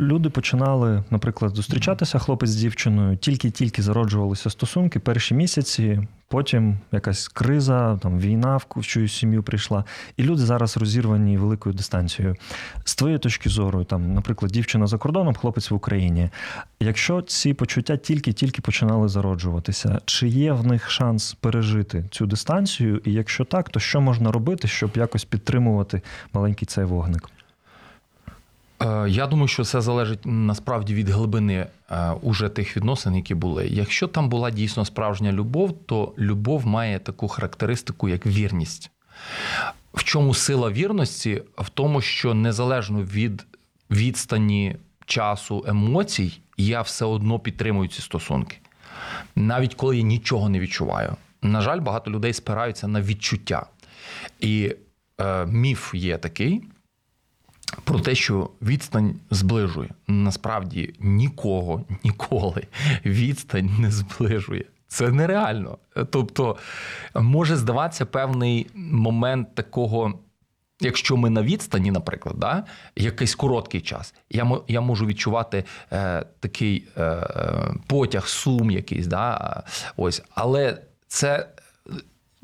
люди 0.00 0.30
починали, 0.30 1.04
наприклад, 1.10 1.56
зустрічатися 1.56 2.18
хлопець 2.18 2.50
з 2.50 2.56
дівчиною, 2.56 3.16
тільки-тільки 3.16 3.82
зароджувалися 3.82 4.50
стосунки 4.50 4.98
перші 4.98 5.34
місяці, 5.34 6.00
потім 6.28 6.78
якась 6.92 7.28
криза, 7.28 7.98
там 8.02 8.18
війна 8.18 8.56
в 8.56 8.86
чиюсь 8.86 9.12
сім'ю 9.12 9.42
прийшла, 9.42 9.84
і 10.16 10.22
люди 10.22 10.42
зараз 10.42 10.76
розірвані 10.76 11.38
великою 11.38 11.74
дистанцією. 11.74 12.36
З 12.84 12.94
твоєї 12.96 13.18
точки 13.18 13.48
зору, 13.48 13.84
там, 13.84 14.14
наприклад, 14.14 14.52
дівчина 14.52 14.86
за 14.86 14.98
кордоном, 14.98 15.34
хлопець 15.34 15.70
в 15.70 15.74
Україні. 15.74 16.30
Якщо 16.80 17.22
ці 17.22 17.54
почуття 17.54 17.96
тільки-тільки 17.96 18.62
починали 18.62 19.08
зароджуватися, 19.08 20.00
чи 20.04 20.28
є 20.28 20.52
в 20.52 20.66
них 20.66 20.90
шанс 20.90 21.34
пережити 21.34 22.04
цю 22.10 22.26
дистанцію? 22.26 23.00
І 23.04 23.12
якщо 23.12 23.44
так, 23.44 23.68
то 23.68 23.80
що 23.80 24.00
можна 24.00 24.32
робити, 24.32 24.68
щоб 24.68 24.90
якось 24.94 25.24
підтримувати 25.24 26.02
маленький 26.32 26.66
цей 26.66 26.84
вогник? 26.84 27.30
Е, 28.82 29.08
я 29.08 29.26
думаю, 29.26 29.48
що 29.48 29.64
це 29.64 29.80
залежить 29.80 30.20
насправді 30.24 30.94
від 30.94 31.08
глибини 31.08 31.66
е, 31.90 32.10
уже 32.22 32.48
тих 32.48 32.76
відносин, 32.76 33.14
які 33.14 33.34
були. 33.34 33.66
Якщо 33.66 34.08
там 34.08 34.28
була 34.28 34.50
дійсно 34.50 34.84
справжня 34.84 35.32
любов, 35.32 35.78
то 35.86 36.14
любов 36.18 36.66
має 36.66 36.98
таку 36.98 37.28
характеристику, 37.28 38.08
як 38.08 38.26
вірність. 38.26 38.90
В 39.94 40.04
чому 40.04 40.34
сила 40.34 40.70
вірності? 40.70 41.42
В 41.56 41.68
тому, 41.68 42.00
що 42.00 42.34
незалежно 42.34 43.02
від 43.02 43.46
відстані 43.90 44.76
часу 45.06 45.64
емоцій, 45.68 46.40
я 46.56 46.82
все 46.82 47.04
одно 47.04 47.38
підтримую 47.38 47.88
ці 47.88 48.02
стосунки. 48.02 48.56
Навіть 49.36 49.74
коли 49.74 49.96
я 49.96 50.02
нічого 50.02 50.48
не 50.48 50.60
відчуваю. 50.60 51.16
На 51.42 51.60
жаль, 51.60 51.80
багато 51.80 52.10
людей 52.10 52.32
спираються 52.32 52.88
на 52.88 53.02
відчуття. 53.02 53.66
І 54.40 54.74
е, 55.20 55.46
міф 55.46 55.94
є 55.94 56.18
такий 56.18 56.62
про 57.84 58.00
те, 58.00 58.14
що 58.14 58.50
відстань 58.62 59.14
зближує. 59.30 59.88
Насправді 60.06 60.94
нікого 61.00 61.84
ніколи 62.04 62.66
відстань 63.04 63.70
не 63.78 63.90
зближує. 63.90 64.64
Це 64.88 65.10
нереально. 65.10 65.78
Тобто 66.10 66.56
може 67.14 67.56
здаватися 67.56 68.06
певний 68.06 68.66
момент 68.74 69.54
такого. 69.54 70.18
Якщо 70.80 71.16
ми 71.16 71.30
на 71.30 71.42
відстані, 71.42 71.90
наприклад, 71.90 72.36
да, 72.38 72.64
якийсь 72.96 73.34
короткий 73.34 73.80
час, 73.80 74.14
я 74.30 74.60
я 74.68 74.80
можу 74.80 75.06
відчувати 75.06 75.64
е, 75.92 76.24
такий 76.40 76.88
е, 76.96 77.26
потяг, 77.86 78.28
сум 78.28 78.70
якийсь, 78.70 79.06
да, 79.06 79.62
ось, 79.96 80.22
але 80.34 80.78
це 81.08 81.48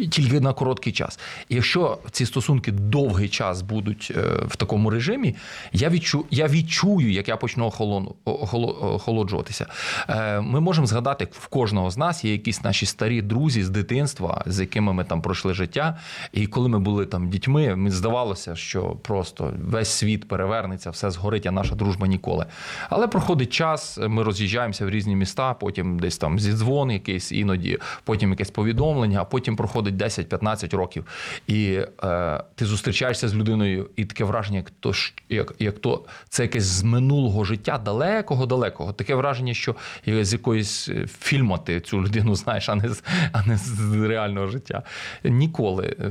тільки 0.07 0.41
на 0.41 0.53
короткий 0.53 0.93
час. 0.93 1.19
Якщо 1.49 1.99
ці 2.11 2.27
стосунки 2.27 2.73
довгий 2.73 3.29
час 3.29 3.63
будуть 3.63 4.13
е, 4.17 4.21
в 4.47 4.57
такому 4.57 4.91
режимі, 4.91 5.37
я 5.73 5.89
відчу, 5.89 6.25
я 6.31 6.49
відчую, 6.49 7.13
як 7.13 7.29
я 7.29 7.37
почну 7.37 7.67
охолону, 7.67 8.15
охолоджуватися. 8.25 9.67
Е, 10.09 10.41
ми 10.41 10.61
можемо 10.61 10.87
згадати, 10.87 11.29
в 11.33 11.47
кожного 11.47 11.91
з 11.91 11.97
нас 11.97 12.25
є 12.25 12.33
якісь 12.33 12.65
наші 12.65 12.87
старі 12.87 13.23
друзі 13.23 13.65
з 13.65 13.71
дитинства, 13.71 14.43
з 14.47 14.61
якими 14.61 14.93
ми 14.93 15.05
там 15.05 15.23
пройшли 15.23 15.55
життя. 15.55 15.99
І 16.33 16.47
коли 16.47 16.69
ми 16.69 16.79
були 16.79 17.07
там 17.07 17.29
дітьми, 17.29 17.77
мені 17.77 17.91
здавалося, 17.91 18.57
що 18.57 18.83
просто 18.83 19.53
весь 19.65 19.89
світ 19.89 20.29
перевернеться, 20.29 20.91
все 20.91 21.11
згорить, 21.11 21.47
а 21.47 21.51
наша 21.51 21.75
дружба 21.75 22.07
ніколи. 22.07 22.47
Але 22.91 23.07
проходить 23.09 23.53
час, 23.53 23.99
ми 24.09 24.23
роз'їжджаємося 24.23 24.87
в 24.87 24.91
різні 24.91 25.17
міста, 25.17 25.55
потім 25.55 25.99
десь 25.99 26.19
там 26.19 26.39
зідзвон 26.39 26.91
якийсь, 26.91 27.33
іноді, 27.33 27.79
потім 28.05 28.31
якесь 28.31 28.51
повідомлення, 28.51 29.21
а 29.21 29.25
потім 29.25 29.57
проходить 29.57 29.88
проходить 29.89 30.33
10-15 30.33 30.77
років, 30.77 31.07
і 31.47 31.81
е, 32.05 32.43
ти 32.55 32.67
зустрічаєшся 32.67 33.29
з 33.29 33.35
людиною, 33.35 33.91
і 33.97 34.05
таке 34.05 34.25
враження, 34.25 34.59
як 34.59 34.71
то 34.71 34.93
як, 35.29 35.55
як 35.59 35.79
то 35.79 36.05
це 36.29 36.43
якесь 36.43 36.65
з 36.65 36.83
минулого 36.83 37.45
життя, 37.45 37.79
далекого, 37.79 38.47
далекого. 38.47 38.93
Таке 38.93 39.15
враження, 39.15 39.55
що 39.55 39.77
з 40.07 40.33
якоїсь 40.33 40.89
е, 40.89 41.07
фільму 41.21 41.59
ти 41.59 41.81
цю 41.81 42.03
людину 42.03 42.35
знаєш, 42.35 42.69
а 42.69 42.75
не 42.75 42.89
з 42.89 43.03
а 43.33 43.47
не 43.47 43.57
з 43.57 43.95
реального 43.95 44.47
життя. 44.47 44.83
Ніколи 45.25 45.97
е, 46.01 46.11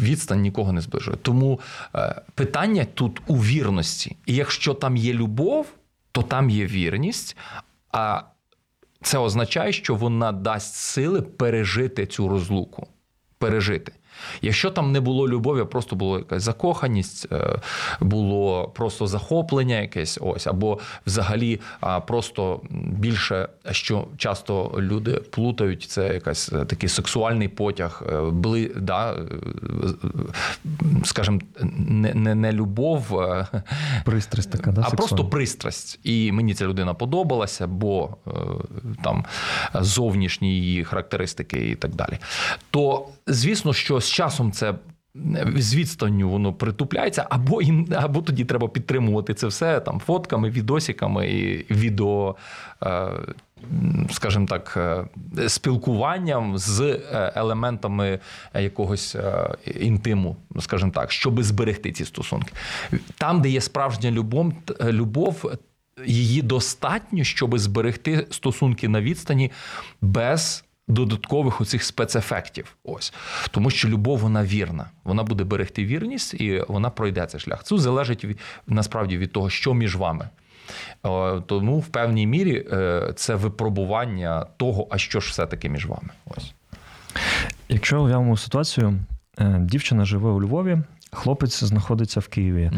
відстань 0.00 0.40
нікого 0.40 0.72
не 0.72 0.80
зближує. 0.80 1.16
Тому 1.22 1.60
е, 1.94 2.22
питання 2.34 2.86
тут 2.94 3.20
у 3.26 3.36
вірності. 3.36 4.16
І 4.26 4.34
якщо 4.34 4.74
там 4.74 4.96
є 4.96 5.12
любов, 5.12 5.66
то 6.12 6.22
там 6.22 6.50
є 6.50 6.66
вірність. 6.66 7.36
А 7.92 8.22
це 9.02 9.18
означає, 9.18 9.72
що 9.72 9.94
вона 9.94 10.32
дасть 10.32 10.74
сили 10.74 11.22
пережити 11.22 12.06
цю 12.06 12.28
розлуку 12.28 12.86
пережити. 13.42 13.92
Якщо 14.42 14.70
там 14.70 14.92
не 14.92 15.00
було 15.00 15.28
любові, 15.28 15.64
просто 15.64 15.96
було 15.96 16.18
якась 16.18 16.42
закоханість, 16.42 17.32
е, 17.32 17.58
було 18.00 18.72
просто 18.74 19.06
захоплення, 19.06 19.80
якесь 19.80 20.18
ось, 20.20 20.46
або 20.46 20.78
взагалі 21.06 21.60
просто 22.06 22.60
більше, 22.72 23.48
що 23.70 24.06
часто 24.16 24.72
люди 24.78 25.12
плутають, 25.12 25.82
це 25.82 26.14
якась 26.14 26.52
е, 26.52 26.64
такий 26.64 26.88
сексуальний 26.88 27.48
потяг, 27.48 28.02
е, 28.12 28.20
бли, 28.30 28.70
да, 28.76 29.16
скажімо, 31.04 31.40
не 31.78 32.14
не, 32.14 32.34
не 32.34 32.52
любов, 32.52 33.22
пристрасть 34.04 34.50
така, 34.50 34.72
да, 34.72 34.84
а 34.86 34.90
просто 34.90 35.24
пристрасть. 35.24 35.98
І 36.04 36.32
мені 36.32 36.54
ця 36.54 36.66
людина 36.66 36.94
подобалася, 36.94 37.66
бо 37.66 38.16
там 39.04 39.24
зовнішні 39.74 40.54
її 40.54 40.84
характеристики 40.84 41.70
і 41.70 41.74
так 41.74 41.94
далі. 41.94 42.18
То 42.70 43.08
звісно, 43.26 43.72
що 43.72 44.00
з 44.00 44.10
часом 44.10 44.52
це. 44.52 44.74
З 45.56 45.74
відстанню 45.74 46.30
воно 46.30 46.52
притупляється, 46.52 47.26
або 47.30 47.62
їм, 47.62 47.88
або 47.96 48.22
тоді 48.22 48.44
треба 48.44 48.68
підтримувати 48.68 49.34
це 49.34 49.46
все 49.46 49.80
там 49.80 50.00
фотками, 50.00 50.50
відосиками 50.50 51.30
і 51.30 51.72
відео, 51.74 52.36
е, 52.82 53.08
скажімо 54.10 54.46
так, 54.46 54.74
е, 54.76 55.48
спілкуванням 55.48 56.58
з 56.58 56.80
е, 56.80 57.32
елементами 57.36 58.18
якогось 58.54 59.16
інтиму, 59.80 60.36
скажімо 60.60 60.92
так, 60.94 61.12
щоб 61.12 61.42
зберегти 61.42 61.92
ці 61.92 62.04
стосунки. 62.04 62.52
Там, 63.18 63.42
де 63.42 63.48
є 63.48 63.60
справжня 63.60 64.10
любов, 64.10 64.52
любов, 64.82 65.52
її 66.06 66.42
достатньо, 66.42 67.24
щоб 67.24 67.58
зберегти 67.58 68.26
стосунки 68.30 68.88
на 68.88 69.00
відстані 69.00 69.50
без 70.00 70.64
додаткових 70.92 71.60
оцих 71.60 71.84
спецефектів. 71.84 72.76
Ось 72.84 73.12
тому, 73.50 73.70
що 73.70 73.88
любов 73.88 74.18
вона 74.18 74.44
вірна, 74.44 74.90
вона 75.04 75.22
буде 75.22 75.44
берегти 75.44 75.84
вірність 75.84 76.34
і 76.34 76.64
вона 76.68 76.90
пройде 76.90 77.26
цей 77.26 77.40
шлях. 77.40 77.64
Це 77.64 77.78
залежить 77.78 78.26
насправді 78.66 79.18
від 79.18 79.32
того, 79.32 79.50
що 79.50 79.74
між 79.74 79.96
вами. 79.96 80.28
Тому 81.46 81.78
в 81.78 81.86
певній 81.86 82.26
мірі 82.26 82.66
е, 82.72 83.12
це 83.16 83.34
випробування 83.34 84.46
того, 84.56 84.86
а 84.90 84.98
що 84.98 85.20
ж 85.20 85.30
все-таки 85.30 85.68
між 85.68 85.86
вами. 85.86 86.08
Ось. 86.26 86.54
Якщо 87.68 88.02
уявимо 88.02 88.36
ситуацію, 88.36 88.98
е, 89.38 89.58
дівчина 89.60 90.04
живе 90.04 90.30
у 90.30 90.42
Львові, 90.42 90.78
Хлопець 91.14 91.64
знаходиться 91.64 92.20
в 92.20 92.28
Києві. 92.28 92.70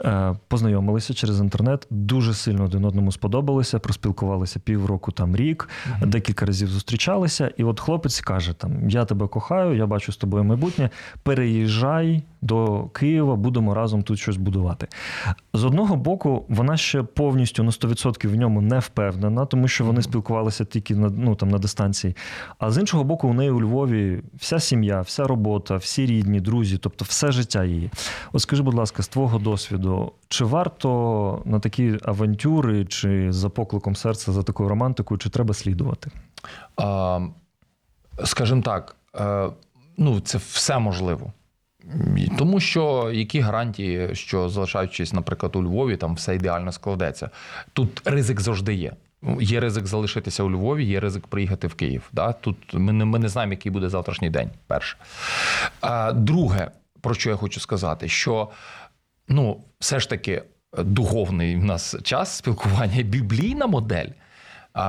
uh 0.00 0.36
Познайомилися 0.48 1.14
через 1.14 1.40
інтернет, 1.40 1.86
дуже 1.90 2.34
сильно 2.34 2.64
один 2.64 2.84
одному 2.84 3.12
сподобалися, 3.12 3.78
проспілкувалися 3.78 4.60
півроку, 4.60 5.12
там 5.12 5.36
рік, 5.36 5.68
uh 6.00 6.06
декілька 6.06 6.46
разів 6.46 6.68
зустрічалися. 6.68 7.50
І 7.56 7.64
от 7.64 7.80
хлопець 7.80 8.20
каже: 8.20 8.52
там 8.52 8.90
Я 8.90 9.04
тебе 9.04 9.28
кохаю, 9.28 9.76
я 9.76 9.86
бачу 9.86 10.12
з 10.12 10.16
тобою 10.16 10.44
майбутнє. 10.44 10.90
Переїжджай 11.22 12.22
до 12.42 12.84
Києва, 12.84 13.36
будемо 13.36 13.74
разом 13.74 14.02
тут 14.02 14.18
щось 14.18 14.36
будувати. 14.36 14.86
З 15.54 15.64
одного 15.64 15.96
боку, 15.96 16.44
вона 16.48 16.76
ще 16.76 17.02
повністю 17.02 17.62
на 17.62 17.70
100% 17.70 18.28
в 18.28 18.34
ньому 18.34 18.60
не 18.60 18.78
впевнена, 18.78 19.46
тому 19.46 19.68
що 19.68 19.84
вони 19.84 20.02
спілкувалися 20.02 20.64
тільки 20.64 20.94
на 20.94 21.10
ну 21.10 21.34
там 21.34 21.48
на 21.48 21.58
дистанції. 21.58 22.16
А 22.58 22.70
з 22.70 22.78
іншого 22.78 23.04
боку, 23.04 23.28
у 23.28 23.34
неї 23.34 23.50
у 23.50 23.60
Львові 23.60 24.22
вся 24.34 24.60
сім'я, 24.60 25.00
вся 25.00 25.24
робота, 25.24 25.76
всі 25.76 26.06
рідні, 26.06 26.40
друзі, 26.40 26.78
тобто 26.78 27.04
все 27.08 27.32
життя 27.32 27.64
її. 27.64 27.75
От 28.32 28.40
скажи, 28.42 28.62
будь 28.62 28.74
ласка, 28.74 29.02
з 29.02 29.08
твого 29.08 29.38
досвіду, 29.38 30.12
чи 30.28 30.44
варто 30.44 31.42
на 31.44 31.60
такі 31.60 31.98
авантюри, 32.02 32.84
чи 32.84 33.32
за 33.32 33.48
покликом 33.48 33.96
серця 33.96 34.32
за 34.32 34.42
такою 34.42 34.68
романтикою, 34.68 35.18
чи 35.18 35.30
треба 35.30 35.54
слідувати? 35.54 36.10
А, 36.76 37.20
Скажімо 38.24 38.62
так, 38.62 38.96
е, 39.20 39.48
ну 39.96 40.20
це 40.20 40.38
все 40.38 40.78
можливо. 40.78 41.32
Тому 42.38 42.60
що 42.60 43.10
які 43.12 43.40
гарантії, 43.40 44.14
що 44.14 44.48
залишаючись, 44.48 45.12
наприклад, 45.12 45.56
у 45.56 45.62
Львові, 45.62 45.96
там 45.96 46.14
все 46.14 46.34
ідеально 46.34 46.72
складеться. 46.72 47.30
Тут 47.72 48.02
ризик 48.04 48.40
завжди 48.40 48.74
є. 48.74 48.92
Є 49.40 49.60
ризик 49.60 49.86
залишитися 49.86 50.42
у 50.42 50.50
Львові, 50.50 50.84
є 50.84 51.00
ризик 51.00 51.26
приїхати 51.26 51.66
в 51.66 51.74
Київ. 51.74 52.02
Да? 52.12 52.32
Тут 52.32 52.56
ми 52.72 52.92
не 52.92 53.04
ми 53.04 53.18
не 53.18 53.28
знаємо, 53.28 53.52
який 53.52 53.72
буде 53.72 53.88
завтрашній 53.88 54.30
день. 54.30 54.50
Перше. 54.66 54.96
Друге, 56.14 56.70
про 57.00 57.14
що 57.14 57.30
я 57.30 57.36
хочу 57.36 57.60
сказати, 57.60 58.08
що 58.08 58.50
ну, 59.28 59.64
все 59.78 60.00
ж 60.00 60.08
таки 60.08 60.42
духовний 60.78 61.56
в 61.56 61.64
нас 61.64 61.96
час 62.02 62.36
спілкування, 62.36 63.02
біблійна 63.02 63.66
модель 63.66 64.08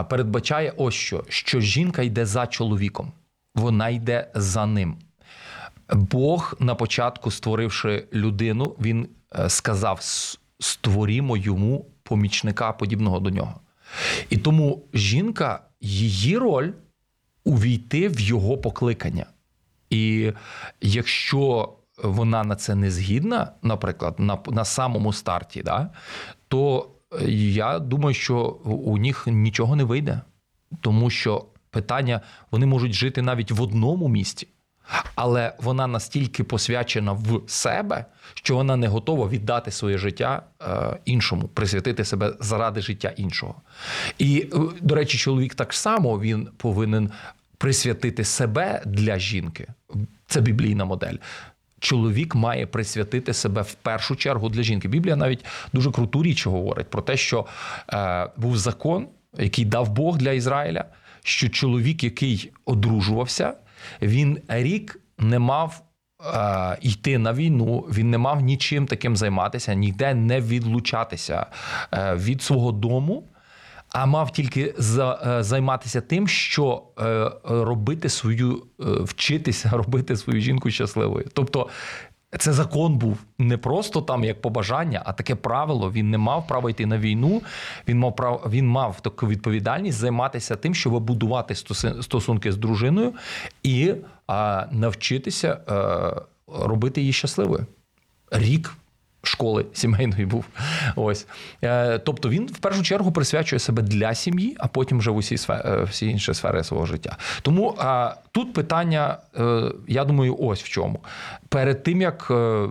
передбачає 0.10 0.74
ось 0.78 0.94
що: 0.94 1.24
що 1.30 1.60
жінка 1.60 2.02
йде 2.02 2.26
за 2.26 2.48
чоловіком, 2.48 3.12
вона 3.56 3.90
йде 3.90 4.32
за 4.36 4.66
ним. 4.66 4.98
Бог 5.94 6.56
на 6.60 6.76
початку, 6.76 7.32
створивши 7.32 8.08
людину, 8.14 8.76
він 8.82 9.08
е, 9.40 9.50
сказав: 9.50 10.00
створімо 10.60 11.38
йому 11.38 11.86
помічника 12.04 12.72
подібного 12.72 13.20
до 13.20 13.30
нього. 13.30 13.60
І 14.30 14.38
тому 14.38 14.84
жінка, 14.94 15.60
її 15.82 16.38
роль 16.38 16.72
увійти 17.44 18.10
в 18.10 18.20
його 18.20 18.58
покликання. 18.58 19.26
І 19.90 20.32
якщо 20.82 21.74
вона 22.04 22.44
на 22.44 22.56
це 22.56 22.76
не 22.76 22.92
згідна, 22.92 23.52
наприклад, 23.62 24.16
на 24.20 24.38
на 24.48 24.66
самому 24.66 25.14
старті, 25.14 25.62
да, 25.62 25.90
то 26.48 26.90
я 27.32 27.80
думаю, 27.80 28.14
що 28.14 28.40
у 28.66 28.98
них 28.98 29.28
нічого 29.28 29.76
не 29.76 29.84
вийде, 29.84 30.22
тому 30.82 31.10
що 31.10 31.46
питання 31.70 32.22
вони 32.52 32.66
можуть 32.66 32.94
жити 32.94 33.22
навіть 33.22 33.52
в 33.52 33.62
одному 33.62 34.08
місті 34.08 34.48
але 35.16 35.54
вона 35.58 35.88
настільки 35.88 36.44
посвячена 36.44 37.12
в 37.12 37.42
себе, 37.48 38.06
що 38.34 38.56
вона 38.56 38.76
не 38.76 38.88
готова 38.88 39.28
віддати 39.30 39.72
своє 39.72 39.98
життя 39.98 40.42
е, 40.62 40.98
іншому, 41.06 41.48
присвятити 41.48 42.06
себе 42.06 42.34
заради 42.40 42.82
життя 42.82 43.14
іншого. 43.18 43.56
І, 44.18 44.50
е, 44.54 44.58
до 44.82 44.96
речі, 44.96 45.18
чоловік 45.18 45.56
так 45.56 45.74
само 45.74 46.20
він 46.20 46.50
повинен 46.58 47.12
присвятити 47.58 48.24
себе 48.24 48.82
для 48.86 49.20
жінки. 49.20 49.68
Це 50.28 50.42
біблійна 50.42 50.86
модель. 50.86 51.16
Чоловік 51.80 52.36
має 52.36 52.68
присвятити 52.68 53.34
себе 53.34 53.62
в 53.62 53.74
першу 53.74 54.16
чергу 54.16 54.50
для 54.50 54.64
жінки. 54.64 54.88
Біблія 54.88 55.16
навіть 55.16 55.46
дуже 55.74 55.92
круту 55.92 56.24
річ 56.24 56.48
говорить 56.48 56.90
про 56.90 57.02
те, 57.02 57.18
що 57.18 57.46
е, 57.94 58.28
був 58.38 58.58
закон, 58.58 59.08
який 59.38 59.66
дав 59.66 59.90
Бог 59.90 60.18
для 60.18 60.32
Ізраїля, 60.32 60.86
що 61.24 61.50
чоловік, 61.50 62.04
який 62.04 62.52
одружувався, 62.66 63.54
він 64.02 64.40
рік 64.48 65.00
не 65.18 65.40
мав. 65.40 65.82
е, 66.36 66.78
Йти 66.82 67.18
на 67.18 67.34
війну, 67.34 67.80
він 67.80 68.10
не 68.10 68.18
мав 68.18 68.42
нічим 68.42 68.88
таким 68.88 69.18
займатися, 69.18 69.74
ніде 69.74 70.14
не 70.14 70.42
відлучатися 70.42 71.46
е, 71.94 72.16
від 72.16 72.42
свого 72.42 72.72
дому, 72.72 73.24
а 73.90 74.06
мав 74.06 74.32
тільки 74.32 74.74
за, 74.78 75.20
е, 75.28 75.44
займатися 75.44 76.02
тим, 76.02 76.28
що 76.28 76.84
е, 77.00 77.32
робити 77.44 78.10
свою, 78.10 78.64
е, 78.80 78.84
вчитися 78.84 79.70
робити 79.74 80.16
свою 80.16 80.42
жінку 80.42 80.70
щасливою. 80.72 81.26
Тобто 81.34 81.70
це 82.40 82.54
закон 82.54 82.98
був 82.98 83.18
не 83.38 83.58
просто 83.58 84.02
там 84.02 84.24
як 84.24 84.42
побажання, 84.42 85.02
а 85.06 85.14
таке 85.14 85.36
правило. 85.36 85.92
Він 85.92 86.10
не 86.10 86.18
мав 86.18 86.48
права 86.48 86.70
йти 86.70 86.86
на 86.86 86.98
війну. 86.98 87.42
Він 87.88 88.00
мав 88.00 88.16
право, 88.16 88.50
він 88.50 88.68
мав 88.68 89.02
таку 89.02 89.28
відповідальність 89.28 89.98
займатися 89.98 90.56
тим, 90.56 90.76
щоб 90.76 91.00
будувати 91.00 91.56
стосунки 92.02 92.52
з 92.52 92.58
дружиною 92.58 93.14
і 93.64 93.94
а, 94.28 94.66
навчитися 94.72 95.58
е, 95.70 96.22
робити 96.48 97.02
її 97.02 97.14
щасливою. 97.14 97.66
Рік 98.32 98.74
школи 99.28 99.66
сімейної 99.74 100.26
був. 100.26 100.46
Ось. 100.96 101.28
Е, 101.64 102.00
Тобто 102.00 102.30
він 102.30 102.48
в 102.48 102.58
першу 102.58 102.84
чергу 102.84 103.12
присвячує 103.12 103.60
себе 103.60 103.82
для 103.82 104.16
сім'ї, 104.16 104.56
а 104.60 104.68
потім 104.68 105.00
вже 105.00 105.12
в 105.12 105.16
усі, 105.16 105.36
сфе- 105.36 105.82
е, 105.82 105.84
всі 105.84 106.08
інші 106.08 106.34
сфери 106.34 106.64
свого 106.64 106.86
життя. 106.86 107.18
Тому 107.42 107.76
тут 108.32 108.54
питання, 108.54 109.18
е, 109.40 109.62
я 109.88 110.06
думаю, 110.06 110.38
ось 110.40 110.64
в 110.64 110.70
чому. 110.70 111.00
Перед 111.50 111.84
тим 111.84 112.02
як 112.02 112.26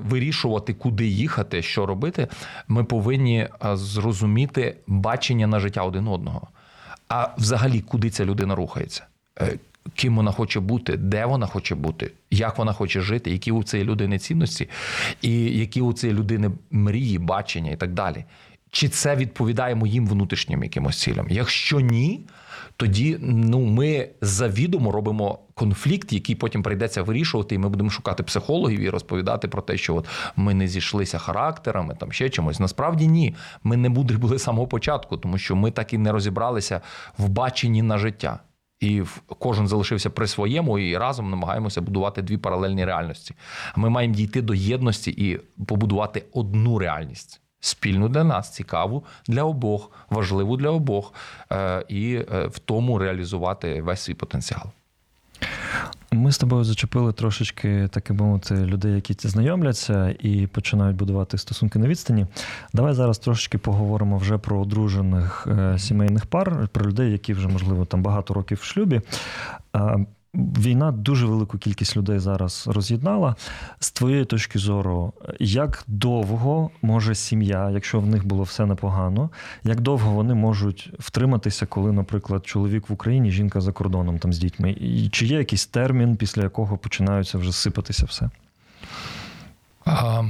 вирішувати, 0.08 0.74
куди 0.74 1.06
їхати, 1.06 1.62
що 1.62 1.86
робити, 1.86 2.28
ми 2.68 2.84
повинні 2.84 3.48
зрозуміти 3.74 4.76
бачення 4.86 5.46
на 5.46 5.60
життя 5.60 5.82
один 5.82 6.08
одного. 6.08 6.48
А 7.08 7.28
взагалі, 7.38 7.80
куди 7.80 8.10
ця 8.10 8.24
людина 8.24 8.54
рухається? 8.54 9.04
Ким 9.94 10.16
вона 10.16 10.32
хоче 10.32 10.60
бути, 10.60 10.96
де 10.96 11.26
вона 11.26 11.46
хоче 11.46 11.74
бути, 11.74 12.12
як 12.30 12.58
вона 12.58 12.72
хоче 12.72 13.00
жити, 13.00 13.30
які 13.30 13.52
у 13.52 13.62
цієї 13.62 13.88
людини 13.88 14.18
цінності, 14.18 14.68
і 15.22 15.58
які 15.58 15.80
у 15.80 15.92
цієї 15.92 16.18
людини 16.18 16.50
мрії, 16.70 17.18
бачення 17.18 17.70
і 17.70 17.76
так 17.76 17.92
далі. 17.92 18.24
Чи 18.70 18.88
це 18.88 19.16
відповідає 19.16 19.74
моїм 19.74 20.06
внутрішнім 20.06 20.62
якимось 20.62 21.00
цілям? 21.00 21.26
Якщо 21.30 21.80
ні, 21.80 22.26
тоді 22.76 23.18
ну, 23.20 23.60
ми 23.60 24.08
завідомо 24.20 24.92
робимо 24.92 25.38
конфлікт, 25.54 26.12
який 26.12 26.34
потім 26.34 26.62
прийдеться 26.62 27.02
вирішувати, 27.02 27.54
і 27.54 27.58
ми 27.58 27.68
будемо 27.68 27.90
шукати 27.90 28.22
психологів 28.22 28.80
і 28.80 28.90
розповідати 28.90 29.48
про 29.48 29.62
те, 29.62 29.76
що 29.76 29.94
от 29.94 30.08
ми 30.36 30.54
не 30.54 30.68
зійшлися 30.68 31.18
характерами, 31.18 31.96
там 32.00 32.12
ще 32.12 32.30
чимось. 32.30 32.60
Насправді 32.60 33.06
ні. 33.06 33.34
Ми 33.64 33.76
не 33.76 33.88
мудрі 33.88 34.16
були 34.16 34.38
з 34.38 34.42
самого 34.42 34.66
початку, 34.66 35.16
тому 35.16 35.38
що 35.38 35.56
ми 35.56 35.70
так 35.70 35.92
і 35.92 35.98
не 35.98 36.12
розібралися 36.12 36.80
в 37.18 37.28
баченні 37.28 37.82
на 37.82 37.98
життя. 37.98 38.40
І 38.80 39.02
кожен 39.38 39.68
залишився 39.68 40.10
при 40.10 40.26
своєму, 40.26 40.78
і 40.78 40.96
разом 40.96 41.30
намагаємося 41.30 41.80
будувати 41.80 42.22
дві 42.22 42.36
паралельні 42.36 42.84
реальності. 42.84 43.34
Ми 43.76 43.90
маємо 43.90 44.14
дійти 44.14 44.42
до 44.42 44.54
єдності 44.54 45.10
і 45.10 45.40
побудувати 45.64 46.24
одну 46.32 46.78
реальність. 46.78 47.40
Спільну 47.60 48.08
для 48.08 48.24
нас, 48.24 48.54
цікаву 48.54 49.04
для 49.28 49.42
обох, 49.42 49.90
важливу 50.10 50.56
для 50.56 50.70
обох, 50.70 51.14
е, 51.52 51.84
і 51.88 52.14
е, 52.14 52.46
в 52.46 52.58
тому 52.58 52.98
реалізувати 52.98 53.82
весь 53.82 54.00
свій 54.00 54.14
потенціал. 54.14 54.64
Ми 56.16 56.32
з 56.32 56.38
тобою 56.38 56.64
зачепили 56.64 57.12
трошечки, 57.12 57.88
так 57.92 58.04
би 58.08 58.24
мовити, 58.24 58.54
людей, 58.54 58.94
які 58.94 59.28
знайомляться 59.28 60.14
і 60.20 60.46
починають 60.46 60.96
будувати 60.96 61.38
стосунки 61.38 61.78
на 61.78 61.88
відстані. 61.88 62.26
Давай 62.72 62.94
зараз 62.94 63.18
трошечки 63.18 63.58
поговоримо 63.58 64.18
вже 64.18 64.38
про 64.38 64.60
одружених 64.60 65.46
е, 65.50 65.78
сімейних 65.78 66.26
пар, 66.26 66.68
про 66.72 66.86
людей, 66.86 67.12
які 67.12 67.32
вже, 67.32 67.48
можливо, 67.48 67.84
там 67.84 68.02
багато 68.02 68.34
років 68.34 68.58
в 68.58 68.64
шлюбі. 68.64 69.00
Війна 70.36 70.92
дуже 70.92 71.26
велику 71.26 71.58
кількість 71.58 71.96
людей 71.96 72.18
зараз 72.18 72.64
роз'єднала. 72.66 73.36
З 73.80 73.90
твоєї 73.90 74.24
точки 74.24 74.58
зору, 74.58 75.12
як 75.40 75.84
довго 75.86 76.70
може 76.82 77.14
сім'я, 77.14 77.70
якщо 77.70 78.00
в 78.00 78.06
них 78.06 78.26
було 78.26 78.42
все 78.42 78.66
непогано, 78.66 79.30
як 79.64 79.80
довго 79.80 80.10
вони 80.10 80.34
можуть 80.34 80.92
втриматися, 80.98 81.66
коли, 81.66 81.92
наприклад, 81.92 82.46
чоловік 82.46 82.88
в 82.88 82.92
Україні, 82.92 83.30
жінка 83.30 83.60
за 83.60 83.72
кордоном 83.72 84.18
там 84.18 84.32
з 84.32 84.38
дітьми? 84.38 84.70
І 84.70 85.08
чи 85.08 85.26
є 85.26 85.38
якийсь 85.38 85.66
термін, 85.66 86.16
після 86.16 86.42
якого 86.42 86.78
починаються 86.78 87.38
вже 87.38 87.52
сипатися 87.52 88.06
все? 88.06 88.30
А, 89.84 90.22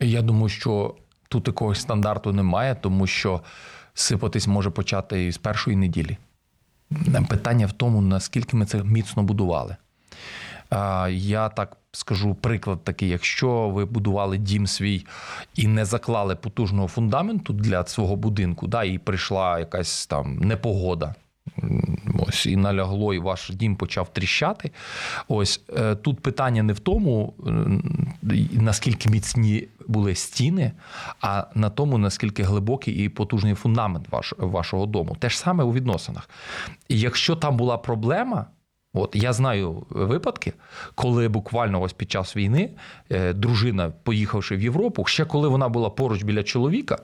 я 0.00 0.22
думаю, 0.22 0.48
що 0.48 0.94
тут 1.28 1.46
якогось 1.46 1.80
стандарту 1.80 2.32
немає, 2.32 2.74
тому 2.80 3.06
що 3.06 3.40
сипатись 3.94 4.46
може 4.46 4.70
почати 4.70 5.26
і 5.26 5.32
з 5.32 5.38
першої 5.38 5.76
неділі. 5.76 6.16
Питання 7.28 7.66
в 7.66 7.72
тому, 7.72 8.00
наскільки 8.00 8.56
ми 8.56 8.66
це 8.66 8.84
міцно 8.84 9.22
будували. 9.22 9.76
Я 11.10 11.48
так 11.48 11.76
скажу 11.92 12.34
приклад 12.34 12.84
такий: 12.84 13.08
якщо 13.08 13.68
ви 13.68 13.84
будували 13.84 14.38
дім 14.38 14.66
свій 14.66 15.06
і 15.54 15.66
не 15.66 15.84
заклали 15.84 16.36
потужного 16.36 16.88
фундаменту 16.88 17.52
для 17.52 17.86
свого 17.86 18.16
будинку, 18.16 18.66
да, 18.66 18.84
і 18.84 18.98
прийшла 18.98 19.58
якась 19.58 20.06
там 20.06 20.38
непогода. 20.38 21.14
Ось 22.18 22.46
і 22.46 22.56
налягло, 22.56 23.14
і 23.14 23.18
ваш 23.18 23.50
дім 23.50 23.76
почав 23.76 24.12
тріщати. 24.12 24.70
Ось 25.28 25.60
е, 25.76 25.94
тут 25.94 26.20
питання 26.20 26.62
не 26.62 26.72
в 26.72 26.78
тому, 26.78 27.34
наскільки 28.52 29.10
міцні 29.10 29.68
були 29.92 30.14
стіни, 30.14 30.72
а 31.20 31.44
на 31.54 31.70
тому, 31.70 31.98
наскільки 31.98 32.42
глибокий 32.42 33.04
і 33.04 33.08
потужний 33.08 33.54
фундамент 33.54 34.08
ваш, 34.10 34.34
вашого 34.38 34.86
дому. 34.86 35.16
Те 35.18 35.28
ж 35.28 35.38
саме 35.38 35.64
у 35.64 35.72
відносинах. 35.72 36.30
І 36.88 37.00
якщо 37.00 37.36
там 37.36 37.56
була 37.56 37.78
проблема, 37.78 38.46
От 38.94 39.16
я 39.16 39.32
знаю 39.32 39.86
випадки, 39.90 40.52
коли 40.94 41.28
буквально 41.28 41.82
ось 41.82 41.92
під 41.92 42.10
час 42.10 42.36
війни 42.36 42.70
е, 43.10 43.32
дружина, 43.32 43.92
поїхавши 44.02 44.56
в 44.56 44.62
Європу, 44.62 45.04
ще 45.04 45.24
коли 45.24 45.48
вона 45.48 45.68
була 45.68 45.90
поруч 45.90 46.22
біля 46.22 46.42
чоловіка, 46.42 46.98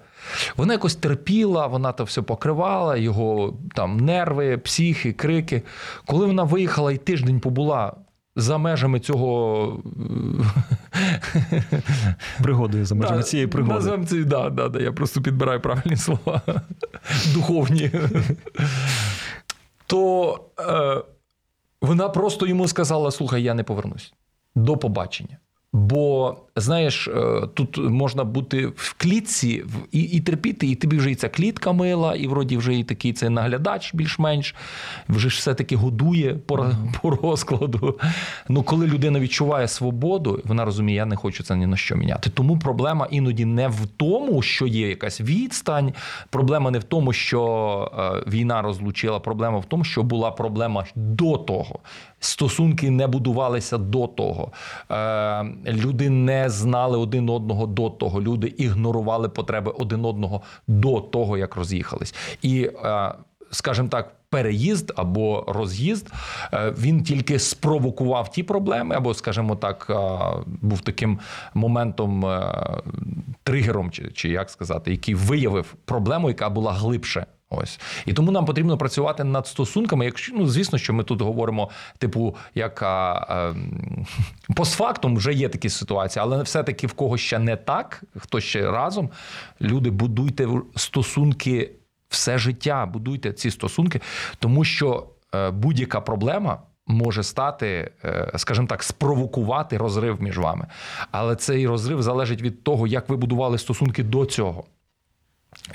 вона 0.57 0.72
якось 0.72 0.96
терпіла, 0.96 1.66
вона 1.66 1.92
то 1.92 2.05
все 2.05 2.22
покривала, 2.22 2.96
його 2.96 3.59
там 3.74 3.96
нерви, 3.96 4.59
психи, 4.59 5.12
крики. 5.12 5.62
Коли 6.07 6.27
вона 6.27 6.42
виїхала 6.42 6.92
і 6.92 6.96
тиждень 6.96 7.40
побула 7.40 7.92
за 8.38 8.59
межами 8.59 9.01
цього 9.01 9.83
Пригодою 12.42 12.87
за 12.87 12.94
межами 12.94 13.16
Да, 13.18 13.22
цієї 13.22 13.46
пригоди. 13.46 14.07
Це, 14.07 14.24
да, 14.24 14.51
да, 14.51 14.68
да, 14.68 14.81
я 14.81 14.92
просто 14.92 15.22
підбираю 15.22 15.61
правильні 15.61 15.96
слова. 15.96 16.42
Духовні. 17.35 17.90
То 19.87 20.40
е, 20.61 21.03
вона 21.83 22.09
просто 22.09 22.46
йому 22.46 22.68
сказала: 22.68 23.11
слухай, 23.11 23.42
я 23.42 23.55
не 23.55 23.62
повернусь. 23.62 24.12
До 24.55 24.77
побачення. 24.77 25.37
Бо, 25.72 26.37
знаєш, 26.57 27.09
е, 27.09 27.48
тут 27.54 27.78
можна 27.78 28.24
бути 28.24 28.66
в 28.66 28.94
клітці 28.98 29.64
і, 29.92 30.00
і 30.00 30.20
терпіти, 30.20 30.66
і 30.66 30.74
тобі 30.74 30.96
вже 30.96 31.11
і 31.11 31.14
ця 31.14 31.28
клітка 31.28 31.72
мила, 31.72 32.14
і 32.14 32.26
вроді 32.26 32.57
вже 32.57 32.74
і 32.74 32.85
такий 32.85 33.12
це 33.12 33.31
наглядач 33.31 33.94
більш-менш, 33.94 34.54
вже 35.09 35.31
ж 35.31 35.38
все-таки 35.38 35.76
годує 35.76 36.35
по, 36.35 36.66
по 37.02 37.11
розкладу. 37.11 38.00
Ну, 38.48 38.62
коли 38.62 38.87
людина 38.87 39.20
відчуває 39.20 39.68
свободу, 39.68 40.42
вона 40.44 40.64
розуміє, 40.64 40.96
я 40.96 41.07
не 41.07 41.16
хочу 41.16 41.42
це 41.42 41.57
ні 41.57 41.66
на 41.66 41.76
що 41.76 41.96
міняти. 41.96 42.31
Тому 42.31 42.59
проблема 42.59 43.07
іноді 43.11 43.44
не 43.44 43.68
в 43.68 43.87
тому, 43.96 44.42
що 44.42 44.66
є 44.66 44.88
якась 44.88 45.20
відстань, 45.20 45.92
проблема 46.31 46.70
не 46.70 46.78
в 46.78 46.85
тому, 46.85 47.12
що 47.12 48.22
е, 48.26 48.31
війна 48.31 48.62
розлучила, 48.62 49.20
проблема 49.20 49.59
в 49.59 49.64
тому, 49.64 49.85
що 49.85 50.02
була 50.02 50.31
проблема 50.31 50.85
до 50.94 51.37
того. 51.37 51.78
Стосунки 52.20 52.90
не 52.90 53.07
будувалися 53.07 53.78
до 53.78 54.07
того. 54.07 54.52
Люди 55.66 56.11
не 56.11 56.51
знали 56.51 56.99
один 56.99 57.29
одного 57.31 57.66
до 57.66 57.90
того. 57.90 58.21
Люди 58.21 58.47
ігнорували 58.47 59.29
потреби 59.29 59.73
один 59.79 60.05
одного 60.05 60.42
до 60.66 61.01
того, 61.01 61.38
як 61.38 61.57
роз'їхались. 61.57 62.14
І, 62.42 62.71
е, 62.85 63.14
скажімо 63.51 63.88
так, 63.88 64.12
переїзд 64.31 64.92
або 64.97 65.44
роз'їзд 65.49 66.12
е, 66.53 66.75
він 66.79 67.03
тільки 67.03 67.38
спровокував 67.38 68.31
ті 68.31 68.42
проблеми, 68.42 68.94
або, 68.94 69.14
скажімо 69.14 69.57
так, 69.57 69.87
е, 69.90 69.94
був 70.47 70.81
таким 70.81 71.18
моментом 71.55 72.27
тригером, 73.42 73.90
чи, 73.90 74.11
чи 74.12 74.29
як 74.29 74.51
сказати, 74.51 74.90
який 74.90 75.14
виявив 75.14 75.75
проблему, 75.85 76.29
яка 76.29 76.51
була 76.51 76.73
глибше. 76.73 77.27
Ось 77.50 77.80
і 78.06 78.12
тому 78.12 78.30
нам 78.30 78.44
потрібно 78.44 78.78
працювати 78.78 79.24
над 79.24 79.46
стосунками. 79.46 80.04
Якщо 80.04 80.32
ну 80.37 80.46
звісно, 80.46 80.78
що 80.78 80.92
ми 80.92 81.04
тут 81.04 81.22
говоримо, 81.22 81.70
типу, 81.98 82.37
як 82.54 82.82
а, 82.82 83.26
ем, 83.30 84.06
постфактум 84.56 85.16
вже 85.16 85.32
є 85.32 85.48
такі 85.48 85.68
ситуації, 85.68 86.22
але 86.22 86.42
все-таки 86.42 86.87
в 86.87 86.92
кого 86.92 87.16
ще 87.16 87.38
не 87.38 87.56
так, 87.56 88.02
хто 88.16 88.40
ще 88.40 88.70
разом, 88.70 89.11
люди 89.61 89.90
будуйте 89.90 90.48
стосунки 90.76 91.70
все 92.08 92.38
життя, 92.38 92.87
будуйте 92.87 93.32
ці 93.32 93.50
стосунки, 93.50 94.00
тому 94.38 94.64
що 94.64 95.06
е, 95.34 95.50
будь-яка 95.50 96.00
проблема 96.00 96.62
може 96.87 97.22
стати, 97.22 97.90
е, 98.04 98.32
скажімо 98.37 98.66
так, 98.66 98.82
спровокувати 98.82 99.76
розрив 99.76 100.22
між 100.22 100.38
вами. 100.38 100.66
Але 101.11 101.37
цей 101.37 101.66
розрив 101.66 102.02
залежить 102.02 102.42
від 102.42 102.64
того, 102.64 102.87
як 102.87 103.08
ви 103.08 103.16
будували 103.16 103.58
стосунки 103.58 104.02
до 104.02 104.26
цього. 104.26 104.64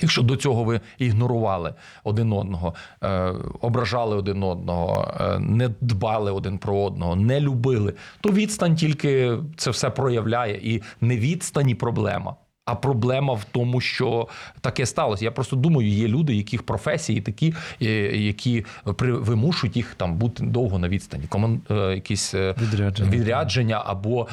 Якщо 0.01 0.21
до 0.21 0.35
цього 0.35 0.63
ви 0.63 0.81
ігнорували 0.97 1.73
один 2.03 2.33
одного, 2.33 2.73
е, 3.03 3.33
ображали 3.61 4.15
один 4.15 4.43
одного, 4.43 5.15
е, 5.19 5.39
не 5.39 5.69
дбали 5.81 6.31
один 6.31 6.57
про 6.57 6.77
одного, 6.77 7.15
не 7.15 7.39
любили, 7.39 7.93
то 8.21 8.29
відстань 8.29 8.75
тільки 8.75 9.37
це 9.57 9.71
все 9.71 9.89
проявляє, 9.89 10.59
і 10.63 10.81
не 11.01 11.17
відстані 11.17 11.75
проблема. 11.75 12.35
А 12.65 12.75
проблема 12.75 13.33
в 13.33 13.43
тому, 13.51 13.81
що 13.81 14.27
таке 14.61 14.85
сталося. 14.85 15.25
Я 15.25 15.31
просто 15.31 15.55
думаю, 15.55 15.87
є 15.87 16.07
люди, 16.07 16.35
яких 16.35 16.63
професії 16.63 17.21
такі, 17.21 17.53
е, 17.81 17.85
які 18.17 18.65
вимушують 19.01 19.75
їх 19.77 19.93
там 19.97 20.15
бути 20.15 20.43
довго 20.43 20.79
на 20.79 20.89
відстані. 20.89 21.23
Коман... 21.29 21.61
е, 21.71 21.75
якісь 21.75 22.33
е, 22.33 22.55
Відрядження. 22.61 23.09
відрядження 23.11 23.83
або 23.85 24.27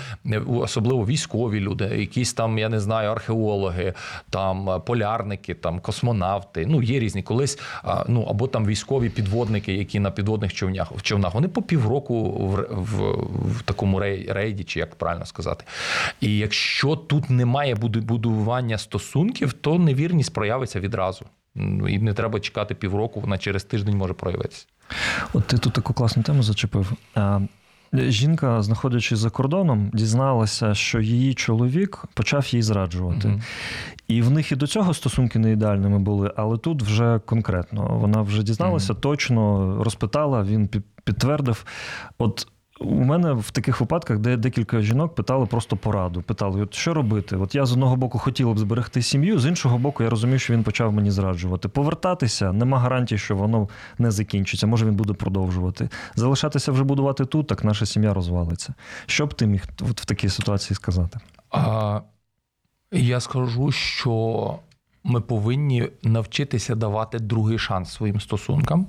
особливо 0.48 1.06
військові 1.06 1.60
люди, 1.60 1.84
якісь 1.84 2.32
там, 2.32 2.58
я 2.58 2.68
не 2.68 2.80
знаю, 2.80 3.10
археологи, 3.10 3.94
там 4.30 4.82
полярники, 4.86 5.54
там 5.54 5.80
космонавти. 5.80 6.66
Ну 6.68 6.82
є 6.82 7.00
різні 7.00 7.22
колись. 7.22 7.58
Ну 8.08 8.22
або 8.30 8.46
там 8.46 8.66
військові 8.66 9.08
підводники, 9.10 9.72
які 9.74 10.00
на 10.00 10.10
підводних 10.10 10.54
човнях 10.54 10.92
в 10.96 11.02
човнах. 11.02 11.34
Вони 11.34 11.48
по 11.48 11.62
півроку 11.62 12.30
в, 12.30 12.54
в, 12.70 13.12
в 13.58 13.62
такому 13.62 14.00
рей- 14.00 14.32
рейді, 14.32 14.64
чи 14.64 14.78
як 14.78 14.94
правильно 14.94 15.26
сказати. 15.26 15.64
І 16.20 16.38
якщо 16.38 16.96
тут 16.96 17.30
немає 17.30 17.74
буду- 17.74 18.00
будування 18.20 18.78
стосунків, 18.78 19.52
то 19.52 19.78
невірність 19.78 20.34
проявиться 20.34 20.80
відразу. 20.80 21.24
Ну, 21.54 21.88
І 21.88 21.98
не 21.98 22.14
треба 22.14 22.40
чекати 22.40 22.74
півроку, 22.74 23.20
вона 23.20 23.38
через 23.38 23.64
тиждень 23.64 23.96
може 23.96 24.14
проявитися. 24.14 24.66
От 25.32 25.46
ти 25.46 25.58
тут 25.58 25.72
таку 25.72 25.94
класну 25.94 26.22
тему 26.22 26.42
зачепив. 26.42 26.92
Жінка, 27.92 28.62
знаходячись 28.62 29.18
за 29.18 29.30
кордоном, 29.30 29.90
дізналася, 29.94 30.74
що 30.74 31.00
її 31.00 31.34
чоловік 31.34 32.04
почав 32.14 32.54
їй 32.54 32.62
зраджувати. 32.62 33.28
Мгм. 33.28 33.42
І 34.08 34.22
в 34.22 34.30
них 34.30 34.52
і 34.52 34.56
до 34.56 34.66
цього 34.66 34.94
стосунки 34.94 35.38
не 35.38 35.52
ідеальними 35.52 35.98
були, 35.98 36.32
але 36.36 36.58
тут 36.58 36.82
вже 36.82 37.20
конкретно. 37.26 37.98
Вона 38.00 38.22
вже 38.22 38.42
дізналася, 38.42 38.94
точно 38.94 39.76
розпитала, 39.84 40.42
він 40.42 40.68
підтвердив. 41.04 41.64
От 42.18 42.46
у 42.80 43.04
мене 43.04 43.32
в 43.32 43.50
таких 43.50 43.80
випадках, 43.80 44.18
де 44.18 44.36
декілька 44.36 44.80
жінок 44.80 45.14
питали 45.14 45.46
просто 45.46 45.76
пораду. 45.76 46.22
Питали, 46.22 46.62
от 46.62 46.74
що 46.74 46.94
робити? 46.94 47.36
От 47.36 47.54
я 47.54 47.66
з 47.66 47.72
одного 47.72 47.96
боку 47.96 48.18
хотіла 48.18 48.54
б 48.54 48.58
зберегти 48.58 49.02
сім'ю, 49.02 49.38
з 49.38 49.46
іншого 49.46 49.78
боку, 49.78 50.02
я 50.02 50.10
розумію, 50.10 50.38
що 50.38 50.52
він 50.52 50.62
почав 50.62 50.92
мені 50.92 51.10
зраджувати. 51.10 51.68
Повертатися 51.68 52.52
нема 52.52 52.78
гарантії, 52.78 53.18
що 53.18 53.36
воно 53.36 53.68
не 53.98 54.10
закінчиться. 54.10 54.66
Може, 54.66 54.86
він 54.86 54.94
буде 54.94 55.12
продовжувати. 55.12 55.88
Залишатися 56.14 56.72
вже 56.72 56.84
будувати 56.84 57.24
тут, 57.24 57.46
так 57.46 57.64
наша 57.64 57.86
сім'я 57.86 58.14
розвалиться. 58.14 58.74
Що 59.06 59.26
б 59.26 59.34
ти 59.34 59.46
міг 59.46 59.64
от 59.90 60.00
в 60.00 60.04
такій 60.04 60.28
ситуації 60.28 60.74
сказати? 60.74 61.18
А, 61.50 62.00
я 62.92 63.20
скажу, 63.20 63.72
що 63.72 64.58
ми 65.04 65.20
повинні 65.20 65.88
навчитися 66.02 66.74
давати 66.74 67.18
другий 67.18 67.58
шанс 67.58 67.92
своїм 67.92 68.20
стосункам, 68.20 68.86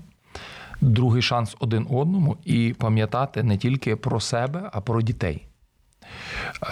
другий 0.81 1.21
шанс 1.21 1.55
один 1.59 1.87
одному 1.89 2.37
і 2.45 2.75
пам'ятати 2.79 3.43
не 3.43 3.57
тільки 3.57 3.95
про 3.95 4.19
себе, 4.19 4.69
а 4.73 4.81
про 4.81 5.01
дітей. 5.01 5.47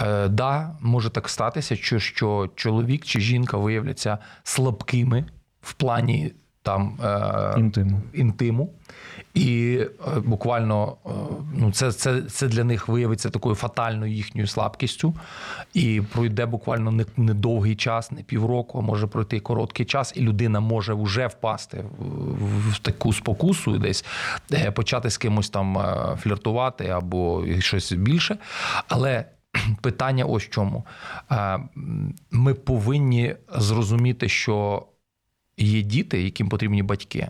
Е, 0.02 0.28
да, 0.28 0.76
може 0.80 1.10
так 1.10 1.28
статися, 1.28 1.76
що, 1.76 1.98
що 1.98 2.50
чоловік 2.54 3.04
чи 3.04 3.20
жінка 3.20 3.56
виявляться 3.56 4.18
слабкими 4.42 5.24
в 5.62 5.72
плані 5.72 6.32
там 6.62 6.98
е, 7.04 7.54
Інтиму. 7.58 8.00
інтиму. 8.12 8.70
І 9.34 9.78
е, 10.16 10.20
буквально 10.20 10.96
е, 11.06 11.10
ну, 11.54 11.72
це, 11.72 11.92
це, 11.92 12.22
це 12.22 12.48
для 12.48 12.64
них 12.64 12.88
виявиться 12.88 13.30
такою 13.30 13.54
фатальною 13.54 14.12
їхньою 14.12 14.46
слабкістю. 14.46 15.14
І 15.74 16.02
пройде 16.12 16.46
буквально 16.46 16.90
не, 16.90 17.04
не 17.16 17.34
довгий 17.34 17.76
час, 17.76 18.12
не 18.12 18.22
півроку, 18.22 18.78
а 18.78 18.80
може 18.80 19.06
пройти 19.06 19.40
короткий 19.40 19.86
час, 19.86 20.12
і 20.16 20.20
людина 20.20 20.60
може 20.60 20.94
вже 20.94 21.26
впасти 21.26 21.84
в, 21.98 22.70
в 22.70 22.78
таку 22.78 23.12
спокусу, 23.12 23.78
десь 23.78 24.04
е, 24.52 24.70
почати 24.70 25.10
з 25.10 25.18
кимось 25.18 25.50
там 25.50 25.78
е, 25.78 26.16
фліртувати 26.22 26.88
або 26.88 27.44
щось 27.58 27.92
більше. 27.92 28.38
Але 28.88 29.24
питання 29.82 30.24
ось 30.24 30.44
в 30.44 30.50
чому. 30.50 30.86
Е, 31.32 31.58
Ми 32.30 32.54
повинні 32.54 33.34
зрозуміти, 33.56 34.28
що 34.28 34.86
є 35.56 35.82
діти, 35.82 36.22
яким 36.22 36.48
потрібні 36.48 36.82
батьки. 36.82 37.28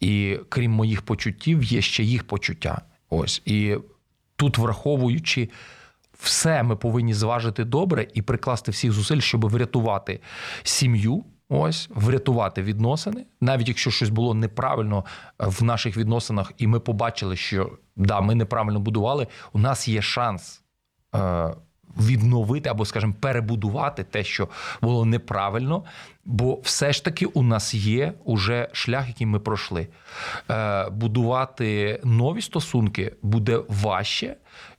І 0.00 0.38
крім 0.48 0.72
моїх 0.72 1.02
почуттів, 1.02 1.62
є 1.62 1.82
ще 1.82 2.02
їх 2.02 2.24
почуття. 2.24 2.82
Ось. 3.08 3.42
І 3.44 3.76
тут, 4.36 4.58
враховуючи 4.58 5.48
все, 6.18 6.62
ми 6.62 6.76
повинні 6.76 7.14
зважити 7.14 7.64
добре 7.64 8.06
і 8.14 8.22
прикласти 8.22 8.70
всіх 8.70 8.92
зусиль, 8.92 9.20
щоб 9.20 9.48
врятувати 9.48 10.20
сім'ю. 10.62 11.24
Ось 11.48 11.88
врятувати 11.94 12.62
відносини, 12.62 13.26
навіть 13.40 13.68
якщо 13.68 13.90
щось 13.90 14.08
було 14.08 14.34
неправильно 14.34 15.04
в 15.38 15.62
наших 15.62 15.96
відносинах, 15.96 16.52
і 16.58 16.66
ми 16.66 16.80
побачили, 16.80 17.36
що 17.36 17.78
да, 17.96 18.20
ми 18.20 18.34
неправильно 18.34 18.80
будували. 18.80 19.26
У 19.52 19.58
нас 19.58 19.88
є 19.88 20.02
шанс 20.02 20.62
е, 21.14 21.54
відновити 21.96 22.68
або, 22.68 22.84
скажімо, 22.84 23.14
перебудувати 23.20 24.04
те, 24.04 24.24
що 24.24 24.48
було 24.82 25.04
неправильно. 25.04 25.84
Бо 26.24 26.60
все 26.62 26.92
ж 26.92 27.04
таки 27.04 27.26
у 27.26 27.42
нас 27.42 27.74
є 27.74 28.12
уже 28.24 28.68
шлях, 28.72 29.08
який 29.08 29.26
ми 29.26 29.38
пройшли. 29.38 29.88
Е, 30.50 30.90
будувати 30.90 32.00
нові 32.04 32.42
стосунки 32.42 33.12
буде 33.22 33.60
важче. 33.68 34.36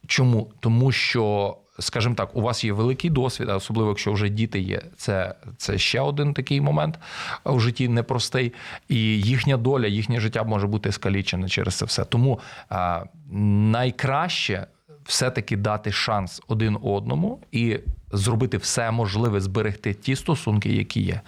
Чому? 0.08 0.52
Тому 0.60 0.92
що. 0.92 1.58
Скажімо 1.80 2.16
так, 2.16 2.36
у 2.36 2.42
вас 2.42 2.64
є 2.64 2.74
великий 2.74 3.10
досвід, 3.10 3.50
особливо 3.50 3.90
якщо 3.90 4.14
вже 4.14 4.30
діти 4.30 4.60
є. 4.60 4.82
Це, 4.96 5.36
це 5.58 5.78
ще 5.78 6.02
один 6.02 6.34
такий 6.34 6.62
момент 6.62 7.00
у 7.44 7.60
житті 7.60 7.88
непростий, 7.88 8.54
і 8.90 8.98
їхня 9.22 9.58
доля, 9.58 9.88
їхнє 9.88 10.20
життя 10.20 10.44
може 10.44 10.68
бути 10.68 10.92
скалічене 10.92 11.50
через 11.50 11.76
це 11.76 11.86
все. 11.86 12.06
Тому 12.06 12.40
а, 12.70 13.04
найкраще 13.32 14.68
все-таки 15.08 15.58
дати 15.58 15.92
шанс 15.92 16.42
один 16.48 16.78
одному 16.82 17.40
і 17.52 17.80
зробити 18.12 18.58
все 18.58 18.92
можливе, 18.92 19.42
зберегти 19.42 19.94
ті 19.94 20.16
стосунки, 20.16 20.70
які 20.70 21.02
є. 21.02 21.22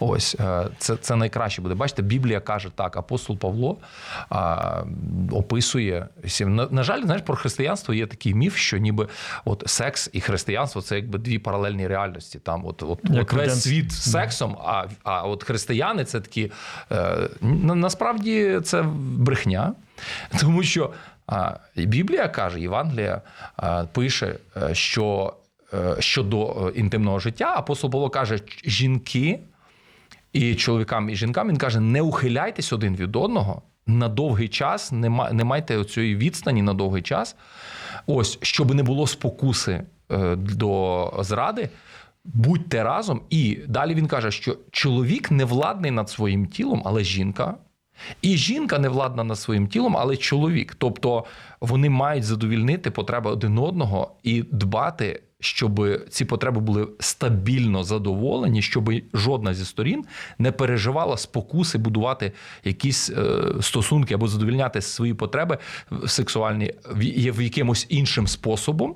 Ось 0.00 0.36
е, 0.40 0.68
це 0.78 0.96
це 0.96 1.16
найкраще 1.16 1.62
буде. 1.62 1.74
Бачите, 1.74 2.02
Біблія 2.02 2.40
каже 2.40 2.68
так, 2.74 2.96
апостол 2.96 3.38
Павло 3.38 3.78
а, 4.30 4.82
описує 5.30 6.08
сім- 6.26 6.54
на, 6.54 6.66
на 6.70 6.82
жаль, 6.82 7.02
знаєш, 7.02 7.22
про 7.26 7.36
християнство 7.36 7.94
є 7.94 8.06
такий 8.06 8.34
міф, 8.34 8.56
що 8.56 8.78
ніби 8.78 9.08
от 9.44 9.62
секс 9.66 10.10
і 10.12 10.20
християнство 10.20 10.82
це 10.82 10.96
якби 10.96 11.18
дві 11.18 11.38
паралельні 11.38 11.86
реальності. 11.86 12.38
Там 12.38 12.66
от, 12.66 12.82
от, 12.82 12.98
Як 13.04 13.22
от 13.22 13.32
весь 13.32 13.62
світ 13.62 13.92
з 13.92 14.10
сексом, 14.10 14.56
а, 14.64 14.84
а 15.02 15.22
от 15.22 15.44
християни 15.44 16.04
це 16.04 16.20
такі 16.20 16.52
е, 16.92 17.28
на, 17.40 17.74
насправді 17.74 18.60
це 18.64 18.82
брехня, 19.16 19.74
тому 20.40 20.62
що. 20.62 20.90
Біблія 21.76 22.28
каже, 22.28 22.60
Євангелія 22.60 23.20
пише, 23.92 24.36
е, 24.56 24.74
що 24.74 25.34
е, 25.74 25.96
щодо 25.98 26.46
е, 26.46 26.78
інтимного 26.78 27.18
життя, 27.18 27.54
апостол 27.56 27.90
Павло 27.90 28.10
каже, 28.10 28.40
жінки 28.64 29.40
і 30.32 30.54
чоловікам, 30.54 31.10
і 31.10 31.14
жінкам 31.14 31.48
він 31.48 31.56
каже: 31.56 31.80
не 31.80 32.02
ухиляйтесь 32.02 32.72
один 32.72 32.96
від 32.96 33.16
одного 33.16 33.62
на 33.86 34.08
довгий 34.08 34.48
час, 34.48 34.92
не, 34.92 35.10
майте 35.44 35.84
цієї 35.84 36.16
відстані 36.16 36.62
на 36.62 36.74
довгий 36.74 37.02
час. 37.02 37.36
Ось, 38.06 38.38
щоб 38.42 38.74
не 38.74 38.82
було 38.82 39.06
спокуси 39.06 39.82
до 40.36 41.12
зради. 41.18 41.68
Будьте 42.24 42.82
разом, 42.82 43.20
і 43.30 43.58
далі 43.68 43.94
він 43.94 44.06
каже, 44.06 44.30
що 44.30 44.56
чоловік 44.70 45.30
не 45.30 45.44
владний 45.44 45.90
над 45.90 46.10
своїм 46.10 46.46
тілом, 46.46 46.82
але 46.84 47.04
жінка. 47.04 47.54
І 48.22 48.36
жінка 48.36 48.78
не 48.78 48.88
владна 48.88 49.24
над 49.24 49.38
своїм 49.38 49.66
тілом, 49.66 49.96
але 49.96 50.16
чоловік. 50.16 50.74
Тобто 50.78 51.24
вони 51.60 51.90
мають 51.90 52.24
задовільнити 52.24 52.90
потреби 52.90 53.30
один 53.30 53.58
одного 53.58 54.12
і 54.22 54.42
дбати, 54.50 55.22
щоб 55.40 55.80
ці 56.08 56.24
потреби 56.24 56.60
були 56.60 56.88
стабільно 57.00 57.84
задоволені, 57.84 58.62
щоб 58.62 58.90
жодна 59.14 59.54
зі 59.54 59.64
сторін 59.64 60.04
не 60.38 60.52
переживала 60.52 61.16
спокуси 61.16 61.78
будувати 61.78 62.32
якісь 62.64 63.10
е, 63.10 63.42
стосунки 63.60 64.14
або 64.14 64.28
задовільняти 64.28 64.80
свої 64.80 65.14
потреби 65.14 65.58
сексуальні 66.06 66.74
в, 66.94 67.02
є- 67.02 67.32
в 67.32 67.42
якимось 67.42 67.86
іншим 67.88 68.26
способом. 68.26 68.94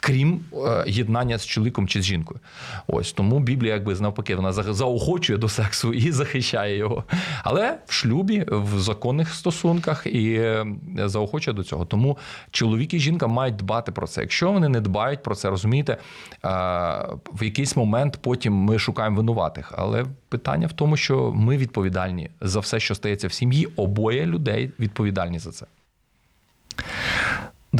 Крім 0.00 0.40
е, 0.52 0.84
єднання 0.86 1.38
з 1.38 1.46
чоловіком 1.46 1.88
чи 1.88 2.02
з 2.02 2.04
жінкою, 2.04 2.40
ось 2.86 3.12
тому 3.12 3.40
Біблія, 3.40 3.74
якби 3.74 3.94
навпаки, 3.94 4.36
вона 4.36 4.52
заохочує 4.52 5.38
до 5.38 5.48
сексу 5.48 5.92
і 5.92 6.12
захищає 6.20 6.76
його. 6.76 7.04
Але 7.44 7.78
в 7.86 7.92
шлюбі, 7.92 8.44
в 8.48 8.78
законних 8.78 9.34
стосунках 9.34 10.06
і 10.06 10.32
е, 10.34 10.66
заохочує 10.96 11.54
до 11.54 11.64
цього. 11.64 11.84
Тому 11.84 12.18
чоловік 12.50 12.94
і 12.94 12.98
жінка 12.98 13.26
мають 13.26 13.56
дбати 13.56 13.92
про 13.92 14.06
це. 14.06 14.20
Якщо 14.20 14.52
вони 14.52 14.68
не 14.68 14.80
дбають 14.80 15.22
про 15.22 15.34
це, 15.34 15.50
розумієте, 15.50 15.92
е, 15.92 15.98
в 17.32 17.44
якийсь 17.44 17.76
момент 17.76 18.18
потім 18.20 18.54
ми 18.54 18.78
шукаємо 18.78 19.16
винуватих. 19.16 19.72
Але 19.76 20.04
питання 20.28 20.66
в 20.66 20.72
тому, 20.72 20.96
що 20.96 21.32
ми 21.34 21.56
відповідальні 21.56 22.30
за 22.40 22.60
все, 22.60 22.80
що 22.80 22.94
стається 22.94 23.28
в 23.28 23.32
сім'ї, 23.32 23.68
обоє 23.76 24.26
людей 24.26 24.70
відповідальні 24.78 25.38
за 25.38 25.52
це. 25.52 25.66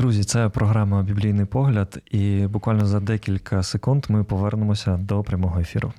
Друзі, 0.01 0.25
це 0.25 0.49
програма 0.49 1.03
Біблійний 1.03 1.47
погляд, 1.47 1.99
і 2.11 2.47
буквально 2.47 2.87
за 2.87 3.01
декілька 3.01 3.63
секунд 3.63 4.07
ми 4.09 4.25
повернемося 4.25 4.97
до 4.97 5.23
прямого 5.23 5.61
ефіру. 5.61 5.93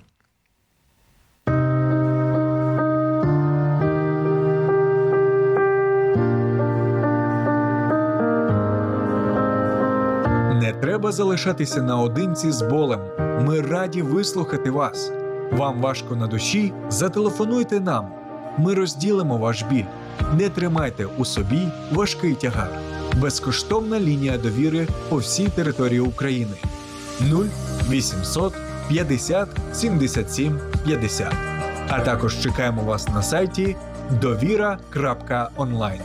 Не 10.62 10.74
треба 10.82 11.12
залишатися 11.12 11.82
наодинці 11.82 12.52
з 12.52 12.62
болем. 12.62 13.00
Ми 13.48 13.62
раді 13.62 14.02
вислухати 14.02 14.72
вас. 14.72 15.12
Вам 15.52 15.82
важко 15.82 16.16
на 16.16 16.28
душі? 16.28 16.74
Зателефонуйте 16.90 17.80
нам. 17.80 18.08
Ми 18.58 18.74
розділимо 18.74 19.38
ваш 19.38 19.64
біль. 19.64 19.86
Не 20.38 20.50
тримайте 20.50 21.06
у 21.06 21.26
собі 21.26 21.68
важкий 21.92 22.36
тягар. 22.36 22.91
Безкоштовна 23.18 24.00
лінія 24.00 24.38
довіри 24.38 24.88
по 25.10 25.18
всій 25.18 25.48
території 25.48 26.00
України 26.00 26.56
0800 27.90 28.54
50 28.90 29.50
77 29.74 30.60
50. 30.86 31.34
А 31.90 32.00
також 32.00 32.40
чекаємо 32.40 32.84
вас 32.84 33.08
на 33.08 33.24
сайті 33.24 33.76
довіра.онлайн. 34.22 36.02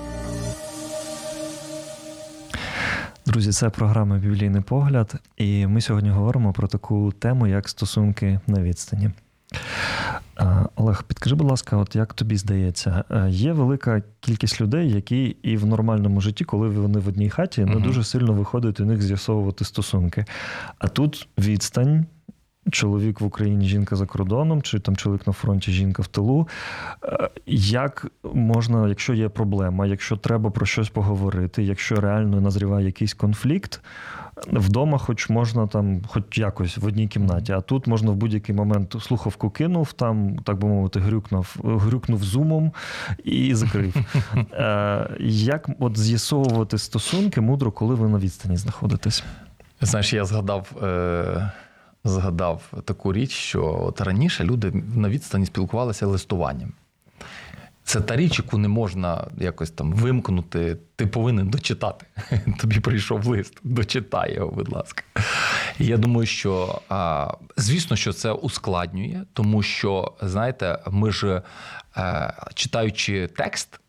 Друзі, 3.27 3.53
це 3.53 3.71
програма 3.71 4.19
Біблійний 4.19 4.63
погляд, 4.63 5.15
і 5.37 5.67
ми 5.67 5.81
сьогодні 5.81 6.11
говоримо 6.11 6.53
про 6.53 6.69
таку 6.69 7.13
тему, 7.19 7.47
як 7.47 7.69
стосунки 7.69 8.41
на 8.47 8.63
відстані. 8.63 9.11
Олег, 10.77 11.03
підкажи, 11.03 11.35
будь 11.35 11.51
ласка, 11.51 11.77
от 11.77 11.97
як 11.97 12.15
тобі 12.15 12.37
здається, 12.37 13.05
е, 13.11 13.27
є 13.31 13.53
велика 13.53 14.03
кількість 14.21 14.61
людей, 14.61 14.91
які 14.91 15.37
і 15.43 15.57
в 15.57 15.67
нормальному 15.67 16.21
житті, 16.21 16.45
коли 16.45 16.69
вони 16.69 16.99
в 16.99 17.09
одній 17.09 17.31
хаті, 17.31 17.65
не 17.65 17.81
дуже 17.81 18.05
сильно 18.05 18.33
виходить 18.33 18.81
у 18.81 18.85
них 18.85 19.03
з'ясовувати 19.03 19.65
стосунки. 19.65 20.25
А 20.79 20.89
тут 20.89 21.29
відстань, 21.39 22.07
чоловік 22.71 23.21
в 23.21 23.25
Україні, 23.25 23.69
жінка 23.69 23.97
за 23.97 24.07
кордоном, 24.07 24.63
чи 24.63 24.81
там 24.81 24.97
чоловік 24.97 25.27
на 25.27 25.33
фронті, 25.33 25.73
жінка 25.73 26.03
в 26.03 26.07
тилу. 26.07 26.49
Е, 27.05 27.31
як 27.47 28.07
можна, 28.35 28.89
якщо 28.89 29.15
є 29.15 29.29
проблема, 29.29 29.87
якщо 29.87 30.17
треба 30.17 30.51
про 30.51 30.67
щось 30.67 30.89
поговорити, 30.89 31.65
якщо 31.65 31.97
реально 32.01 32.41
назріває 32.41 32.87
якийсь 32.87 33.15
конфлікт, 33.15 33.81
вдома, 34.53 34.99
хоч 34.99 35.29
можна 35.29 35.67
там, 35.67 36.03
хоч 36.09 36.39
якось 36.39 36.77
в 36.77 36.87
одній 36.87 37.09
кімнаті, 37.09 37.53
а 37.53 37.61
тут 37.61 37.87
можна 37.87 38.11
в 38.11 38.17
будь-який 38.17 38.55
момент 38.55 38.97
слухавку 39.01 39.51
кинув, 39.51 39.93
там, 39.93 40.39
так 40.39 40.59
би 40.59 40.69
мовити, 40.69 41.01
грюкнув, 41.01 41.57
грюкнув 41.65 42.25
зумом 42.25 42.73
і 43.25 43.55
закрив. 43.55 43.95
Е, 44.53 45.11
як 45.29 45.71
от 45.79 45.99
з'ясовувати 45.99 46.79
стосунки 46.79 47.41
мудро, 47.41 47.73
коли 47.73 47.95
ви 47.95 48.09
на 48.09 48.19
відстані 48.19 48.57
знаходитесь? 48.57 49.25
Знаєш, 49.81 50.13
я 50.13 50.25
згадав. 50.25 50.73
Е 50.83 51.51
згадав 52.09 52.73
таку 52.85 53.13
річ, 53.13 53.31
що 53.31 53.83
от 53.83 54.01
раніше 54.01 54.45
люди 54.45 54.83
на 54.95 55.09
відстані 55.09 55.47
спілкувалися 55.47 56.07
листуванням. 56.07 56.73
Це 57.87 58.01
та 58.01 58.17
річ, 58.17 58.39
яку 58.39 58.59
не 58.59 58.69
можна 58.69 59.27
якось 59.39 59.71
там 59.71 59.93
вимкнути. 59.93 60.77
Ти 60.97 61.07
повинен 61.07 61.49
дочитати. 61.49 62.07
Тобі 62.59 62.81
прийшов 62.81 63.27
лист, 63.27 63.59
дочитай 63.63 64.35
його, 64.35 64.51
будь 64.51 64.73
ласка. 64.73 65.03
Я 65.79 65.97
думаю, 65.97 66.27
що 66.27 66.81
звісно, 67.57 67.97
що 67.97 68.13
це 68.13 68.33
ускладнює, 68.33 69.23
тому 69.33 69.63
що, 69.63 70.13
знаєте, 70.21 70.79
ми 70.91 71.13
ж 71.13 71.43
е, 71.97 72.35
читаючи 72.55 73.29
текст. 73.37 73.81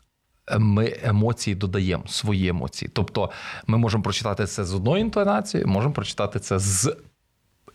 Ми 0.58 0.98
емоції 1.04 1.56
додаємо 1.56 2.08
свої 2.08 2.48
емоції. 2.48 2.92
Тобто 2.94 3.32
ми 3.68 3.78
можемо 3.78 4.04
прочитати 4.04 4.46
це 4.46 4.66
з 4.66 4.74
одної 4.74 5.02
інтонації, 5.02 5.66
можемо 5.66 5.94
прочитати 5.94 6.40
це 6.40 6.60
з 6.60 6.98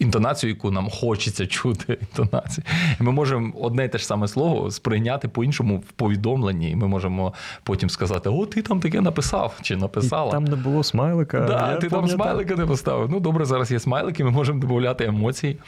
інтонацію, 0.03 0.51
яку 0.51 0.71
нам 0.71 0.91
хочеться 0.91 1.47
чути. 1.47 1.99
інтонацію. 2.01 2.65
Ми 2.99 3.13
можемо 3.13 3.53
одне 3.61 3.85
і 3.85 3.89
те 3.89 3.99
ж 3.99 4.07
саме 4.07 4.29
слово 4.29 4.71
сприйняти 4.71 5.29
по-іншому 5.29 5.77
в 5.89 5.93
повідомленні, 5.93 6.71
і 6.71 6.77
ми 6.77 6.89
можемо 6.89 7.33
потім 7.63 7.91
сказати: 7.91 8.29
О, 8.29 8.47
ти 8.47 8.63
там 8.63 8.81
таке 8.81 9.01
написав 9.01 9.59
чи 9.63 9.77
написала. 9.77 10.29
І 10.29 10.33
Там 10.33 10.45
не 10.45 10.57
було 10.57 10.85
смайлика. 10.85 11.41
Да, 11.41 11.77
Ти 11.77 11.89
там 11.89 12.09
смайлика 12.09 12.57
не 12.57 12.67
поставив. 12.67 13.11
Ну, 13.11 13.21
добре, 13.21 13.45
зараз 13.45 13.71
є 13.71 13.81
смайлики, 13.81 14.25
ми 14.25 14.31
можемо 14.31 14.61
додати 14.61 15.05
емоції, 15.05 15.59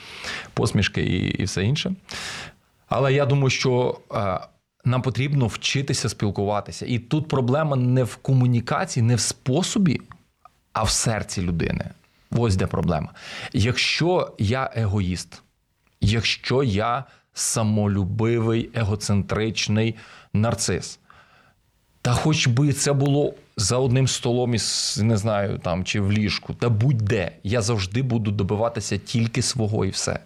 посмішки 0.55 1.03
і, 1.03 1.29
і 1.29 1.44
все 1.44 1.64
інше. 1.64 1.94
Але 2.88 3.12
я 3.12 3.27
думаю, 3.27 3.51
що. 3.51 3.99
Е, 4.14 4.38
нам 4.85 5.03
потрібно 5.03 5.47
вчитися 5.47 6.09
спілкуватися. 6.09 6.87
І 6.88 6.99
тут 6.99 7.29
проблема 7.29 7.77
не 7.77 8.05
в 8.05 8.16
комунікації, 8.16 9.07
не 9.07 9.14
в 9.14 9.20
способі, 9.20 10.01
а 10.73 10.83
в 10.83 10.90
серці 10.90 11.42
людини. 11.42 11.90
Ось 12.35 12.57
де 12.57 12.66
проблема. 12.66 13.09
Якщо 13.53 14.33
я 14.38 14.70
егоїст, 14.75 15.42
якщо 16.01 16.62
я 16.62 17.05
самолюбивий, 17.35 18.70
егоцентричний 18.75 19.94
нарцис, 20.33 20.99
та 22.03 22.12
хоч 22.12 22.47
би 22.47 22.73
це 22.73 22.92
було 22.92 23.35
за 23.57 23.79
одним 23.79 24.09
столом 24.09 24.55
із 24.55 24.99
не 25.03 25.16
знаю 25.16 25.59
там 25.59 25.85
чи 25.85 26.01
в 26.01 26.12
ліжку, 26.12 26.55
та 26.55 26.68
будь-де, 26.68 27.33
я 27.42 27.62
завжди 27.62 28.03
буду 28.03 28.31
добиватися 28.31 28.99
тільки 28.99 29.42
свого 29.42 29.85
і 29.85 29.88
все. 29.88 30.18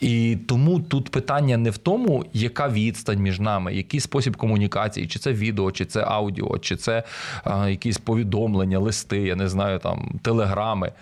І 0.00 0.38
тому 0.48 0.80
тут 0.80 1.08
питання 1.08 1.56
не 1.56 1.70
в 1.70 1.78
тому, 1.78 2.24
яка 2.32 2.68
відстань 2.68 3.18
між 3.18 3.40
нами, 3.40 3.74
який 3.74 4.00
спосіб 4.00 4.36
комунікації, 4.36 5.06
чи 5.06 5.18
це 5.18 5.32
відео, 5.32 5.72
чи 5.72 5.84
це 5.84 6.04
аудіо, 6.04 6.58
чи 6.58 6.76
це 6.76 7.02
а, 7.44 7.68
якісь 7.68 7.98
повідомлення, 7.98 8.78
листи, 8.78 9.18
я 9.18 9.36
не 9.36 9.48
знаю, 9.48 9.78
там 9.78 10.20
телеграми. 10.22 10.92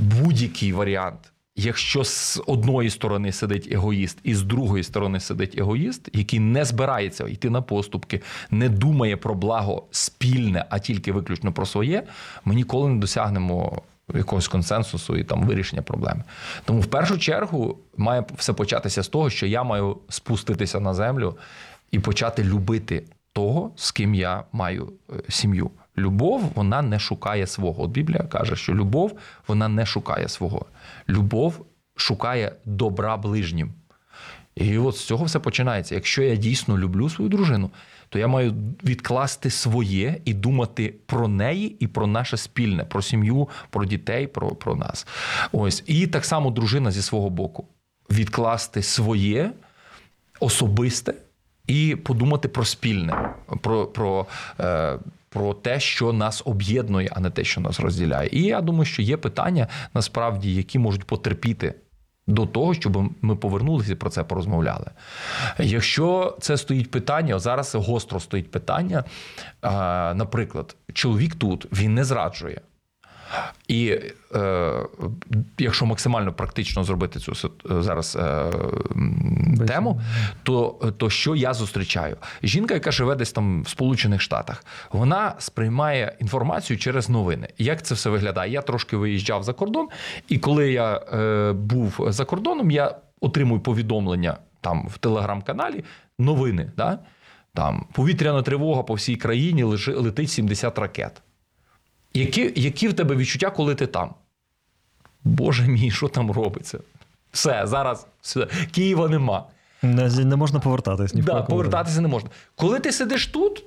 Будь-який 0.00 0.72
варіант. 0.72 1.32
Якщо 1.56 2.04
з 2.04 2.42
одної 2.46 2.90
сторони 2.90 3.32
сидить 3.32 3.68
егоїст, 3.72 4.18
і 4.22 4.34
з 4.34 4.42
другої 4.42 4.84
сторони 4.84 5.20
сидить 5.20 5.58
егоїст, 5.58 6.08
який 6.12 6.40
не 6.40 6.64
збирається 6.64 7.28
йти 7.28 7.50
на 7.50 7.62
поступки, 7.62 8.20
не 8.50 8.68
думає 8.68 9.16
про 9.16 9.34
благо 9.34 9.86
спільне, 9.90 10.64
а 10.70 10.78
тільки 10.78 11.12
виключно 11.12 11.52
про 11.52 11.66
своє, 11.66 12.02
ми 12.44 12.54
ніколи 12.54 12.88
не 12.88 13.00
досягнемо 13.00 13.82
якогось 14.14 14.48
консенсусу 14.48 15.16
і 15.16 15.24
там 15.24 15.44
вирішення 15.44 15.82
проблеми. 15.82 16.24
Тому 16.64 16.80
в 16.80 16.86
першу 16.86 17.18
чергу 17.18 17.78
має 17.96 18.24
все 18.36 18.52
початися 18.52 19.02
з 19.02 19.08
того, 19.08 19.30
що 19.30 19.46
я 19.46 19.62
маю 19.62 19.98
спуститися 20.08 20.80
на 20.80 20.94
землю 20.94 21.36
і 21.90 21.98
почати 21.98 22.44
любити 22.44 23.02
того, 23.32 23.72
з 23.76 23.90
ким 23.90 24.14
я 24.14 24.44
маю 24.52 24.92
е, 25.10 25.14
сім'ю. 25.28 25.70
Любов 25.98 26.52
вона 26.54 26.82
не 26.82 26.98
шукає 26.98 27.46
свого. 27.46 27.82
От 27.82 27.90
Біблія 27.90 28.22
каже, 28.22 28.56
що 28.56 28.74
любов 28.74 29.18
вона 29.48 29.68
не 29.68 29.86
шукає 29.86 30.28
свого. 30.28 30.66
Любов 31.08 31.64
шукає 31.96 32.52
добра 32.64 33.16
ближнім. 33.16 33.72
І 34.54 34.78
от 34.78 34.96
з 34.96 35.04
цього 35.04 35.24
все 35.24 35.38
починається. 35.38 35.94
Якщо 35.94 36.22
я 36.22 36.36
дійсно 36.36 36.78
люблю 36.78 37.10
свою 37.10 37.28
дружину, 37.28 37.70
то 38.08 38.18
я 38.18 38.26
маю 38.26 38.54
відкласти 38.84 39.50
своє 39.50 40.20
і 40.24 40.34
думати 40.34 40.94
про 41.06 41.28
неї 41.28 41.76
і 41.80 41.86
про 41.86 42.06
наше 42.06 42.36
спільне, 42.36 42.84
про 42.84 43.02
сім'ю, 43.02 43.48
про 43.70 43.84
дітей, 43.84 44.26
про, 44.26 44.50
про 44.50 44.76
нас. 44.76 45.06
Ось. 45.52 45.82
І 45.86 46.06
так 46.06 46.24
само 46.24 46.50
дружина 46.50 46.90
зі 46.90 47.02
свого 47.02 47.30
боку. 47.30 47.68
Відкласти 48.10 48.82
своє 48.82 49.52
особисте 50.40 51.14
і 51.66 51.96
подумати 51.96 52.48
про 52.48 52.64
спільне, 52.64 53.34
про, 53.60 53.86
про, 53.86 54.26
е, 54.60 54.98
про 55.28 55.54
те, 55.54 55.80
що 55.80 56.12
нас 56.12 56.42
об'єднує, 56.44 57.08
а 57.12 57.20
не 57.20 57.30
те, 57.30 57.44
що 57.44 57.60
нас 57.60 57.80
розділяє. 57.80 58.28
І 58.32 58.42
я 58.42 58.60
думаю, 58.60 58.84
що 58.84 59.02
є 59.02 59.16
питання 59.16 59.68
насправді, 59.94 60.54
які 60.54 60.78
можуть 60.78 61.04
потерпіти 61.04 61.74
до 62.30 62.46
того, 62.46 62.74
щоб 62.74 63.10
ми 63.22 63.36
повернулися 63.36 63.96
про 63.96 64.10
це 64.10 64.24
порозмовляли. 64.24 64.86
Якщо 65.58 66.36
це 66.40 66.56
стоїть 66.56 66.90
питання, 66.90 67.38
зараз 67.38 67.74
гостро 67.74 68.20
стоїть 68.20 68.50
питання, 68.50 69.04
наприклад, 70.14 70.76
чоловік 70.92 71.34
тут 71.34 71.66
він 71.72 71.94
не 71.94 72.04
зраджує. 72.04 72.60
І 73.68 73.98
е, 74.34 74.72
якщо 75.58 75.86
максимально 75.86 76.32
практично 76.32 76.84
зробити 76.84 77.18
цю 77.18 77.50
зараз 77.64 78.18
е, 78.20 78.52
тему, 79.66 80.00
то 80.42 80.92
то 80.96 81.10
що 81.10 81.34
я 81.34 81.54
зустрічаю? 81.54 82.16
Жінка, 82.42 82.74
яка 82.74 82.90
живе 82.90 83.14
десь 83.14 83.32
там 83.32 83.62
в 83.62 83.68
Сполучених 83.68 84.20
Штатах, 84.20 84.64
вона 84.92 85.34
сприймає 85.38 86.16
інформацію 86.20 86.78
через 86.78 87.08
новини. 87.08 87.48
Як 87.58 87.82
це 87.82 87.94
все 87.94 88.10
виглядає? 88.10 88.52
Я 88.52 88.62
трошки 88.62 88.96
виїжджав 88.96 89.42
за 89.42 89.52
кордон, 89.52 89.88
і 90.28 90.38
коли 90.38 90.72
я 90.72 90.96
е, 90.96 91.52
був 91.52 92.06
за 92.08 92.24
кордоном, 92.24 92.70
я 92.70 92.94
отримую 93.20 93.60
повідомлення 93.60 94.36
там 94.60 94.88
в 94.88 94.98
телеграм-каналі 94.98 95.84
новини. 96.18 96.72
Да? 96.76 96.98
Там 97.54 97.86
повітряна 97.92 98.42
тривога 98.42 98.82
по 98.82 98.94
всій 98.94 99.16
країні 99.16 99.62
летить 99.88 100.30
70 100.30 100.78
ракет. 100.78 101.22
Які 102.14 102.52
які 102.56 102.88
в 102.88 102.92
тебе 102.92 103.16
відчуття, 103.16 103.50
коли 103.50 103.74
ти 103.74 103.86
там? 103.86 104.10
Боже 105.24 105.68
мій, 105.68 105.90
що 105.90 106.08
там 106.08 106.30
робиться? 106.30 106.78
Все, 107.32 107.62
зараз 107.64 108.06
все. 108.20 108.46
Києва 108.72 109.08
нема. 109.08 109.44
Не 109.82 110.24
не 110.24 110.36
можна 110.36 110.60
повертатись. 110.60 111.14
Ні 111.14 111.22
да, 111.22 111.42
повертатися 111.42 112.00
не 112.00 112.08
можна. 112.08 112.30
Коли 112.56 112.80
ти 112.80 112.92
сидиш 112.92 113.26
тут, 113.26 113.64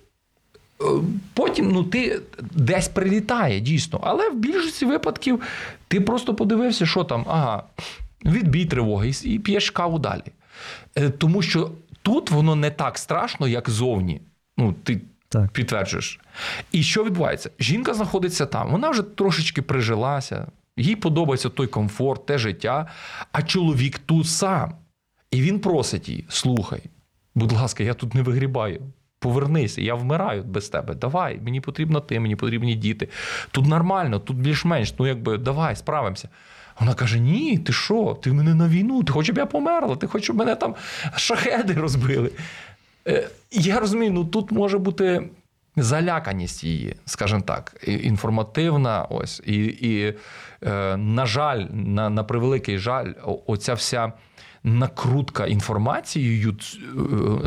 е, 0.82 0.86
Потім 1.34 1.72
ну, 1.72 1.84
ти 1.84 2.22
десь 2.52 2.88
прилітає 2.88 3.60
дійсно, 3.60 4.00
але 4.04 4.30
в 4.30 4.36
більшості 4.36 4.86
випадків 4.86 5.42
ти 5.88 6.02
просто 6.02 6.36
подивився, 6.36 6.86
що 6.86 7.04
там, 7.04 7.26
ага, 7.28 7.64
відбій 8.26 8.66
тривоги 8.66 9.12
і, 9.24 9.40
п'єш 9.40 9.70
каву 9.70 10.00
далі. 10.00 10.24
Е, 10.96 11.10
Тому 11.10 11.42
що 11.42 11.72
тут 12.02 12.32
воно 12.32 12.56
не 12.56 12.72
так 12.72 12.98
страшно, 12.98 13.48
як 13.48 13.70
зовні. 13.70 14.22
Ну, 14.58 14.76
ти 14.84 15.02
Так. 15.34 15.52
підтверджуєш. 15.52 16.20
І 16.72 16.84
що 16.84 17.04
відбувається? 17.04 17.50
Жінка 17.60 17.94
знаходиться 17.94 18.46
там, 18.46 18.72
вона 18.72 18.90
вже 18.90 19.04
трошечки 19.04 19.62
прижилася, 19.62 20.48
їй 20.78 20.96
подобається 20.96 21.50
той 21.50 21.68
комфорт, 21.68 22.26
те 22.26 22.38
життя, 22.38 22.88
а 23.32 23.42
чоловік 23.42 24.00
тут 24.00 24.28
сам. 24.28 24.74
І 25.32 25.42
він 25.42 25.60
просить 25.60 26.10
її: 26.10 26.26
слухай, 26.30 26.82
будь 27.36 27.52
ласка, 27.52 27.84
я 27.84 27.94
тут 27.94 28.14
не 28.14 28.22
вигрібаю. 28.22 28.82
Повернися, 29.20 29.82
я 29.82 29.96
вмираю 29.96 30.44
без 30.44 30.70
тебе. 30.70 30.96
Давай, 30.96 31.40
мені 31.44 31.62
потрібно 31.62 32.00
ти, 32.00 32.20
мені 32.20 32.36
потрібні 32.36 32.76
діти. 32.76 33.08
Тут 33.52 33.66
нормально, 33.66 34.20
тут 34.20 34.38
більш-менш, 34.38 34.94
ну 35.00 35.08
якби 35.08 35.38
давай, 35.38 35.76
справимося. 35.76 36.30
Вона 36.80 36.94
каже: 36.94 37.20
Ні, 37.20 37.58
ти 37.58 37.74
що? 37.74 38.18
Ти 38.22 38.34
мене 38.34 38.56
на 38.56 38.68
війну, 38.68 39.04
ти 39.04 39.14
хочеш, 39.14 39.26
щоб 39.26 39.38
я 39.38 39.46
померла, 39.46 39.96
ти 39.96 40.08
хочеш, 40.08 40.24
щоб 40.24 40.36
мене 40.36 40.56
там 40.56 40.76
шахеди 41.16 41.74
розбили. 41.74 42.32
Е, 43.08 43.30
Я 43.52 43.80
розумію, 43.80 44.12
ну 44.12 44.26
тут 44.26 44.52
може 44.52 44.78
бути 44.78 45.30
заляканість 45.76 46.64
її, 46.64 46.96
скажімо 47.06 47.42
так, 47.42 47.76
інформативна. 47.88 49.04
Ось 49.10 49.42
і, 49.46 49.56
і 49.66 50.14
е, 50.64 50.98
на 50.98 51.26
жаль, 51.26 51.66
на, 51.72 52.10
на 52.10 52.24
превеликий 52.24 52.78
жаль, 52.78 53.14
оця 53.48 53.74
вся. 53.74 54.14
Накрутка 54.64 55.46
інформацією, 55.46 56.56
е, 56.84 56.98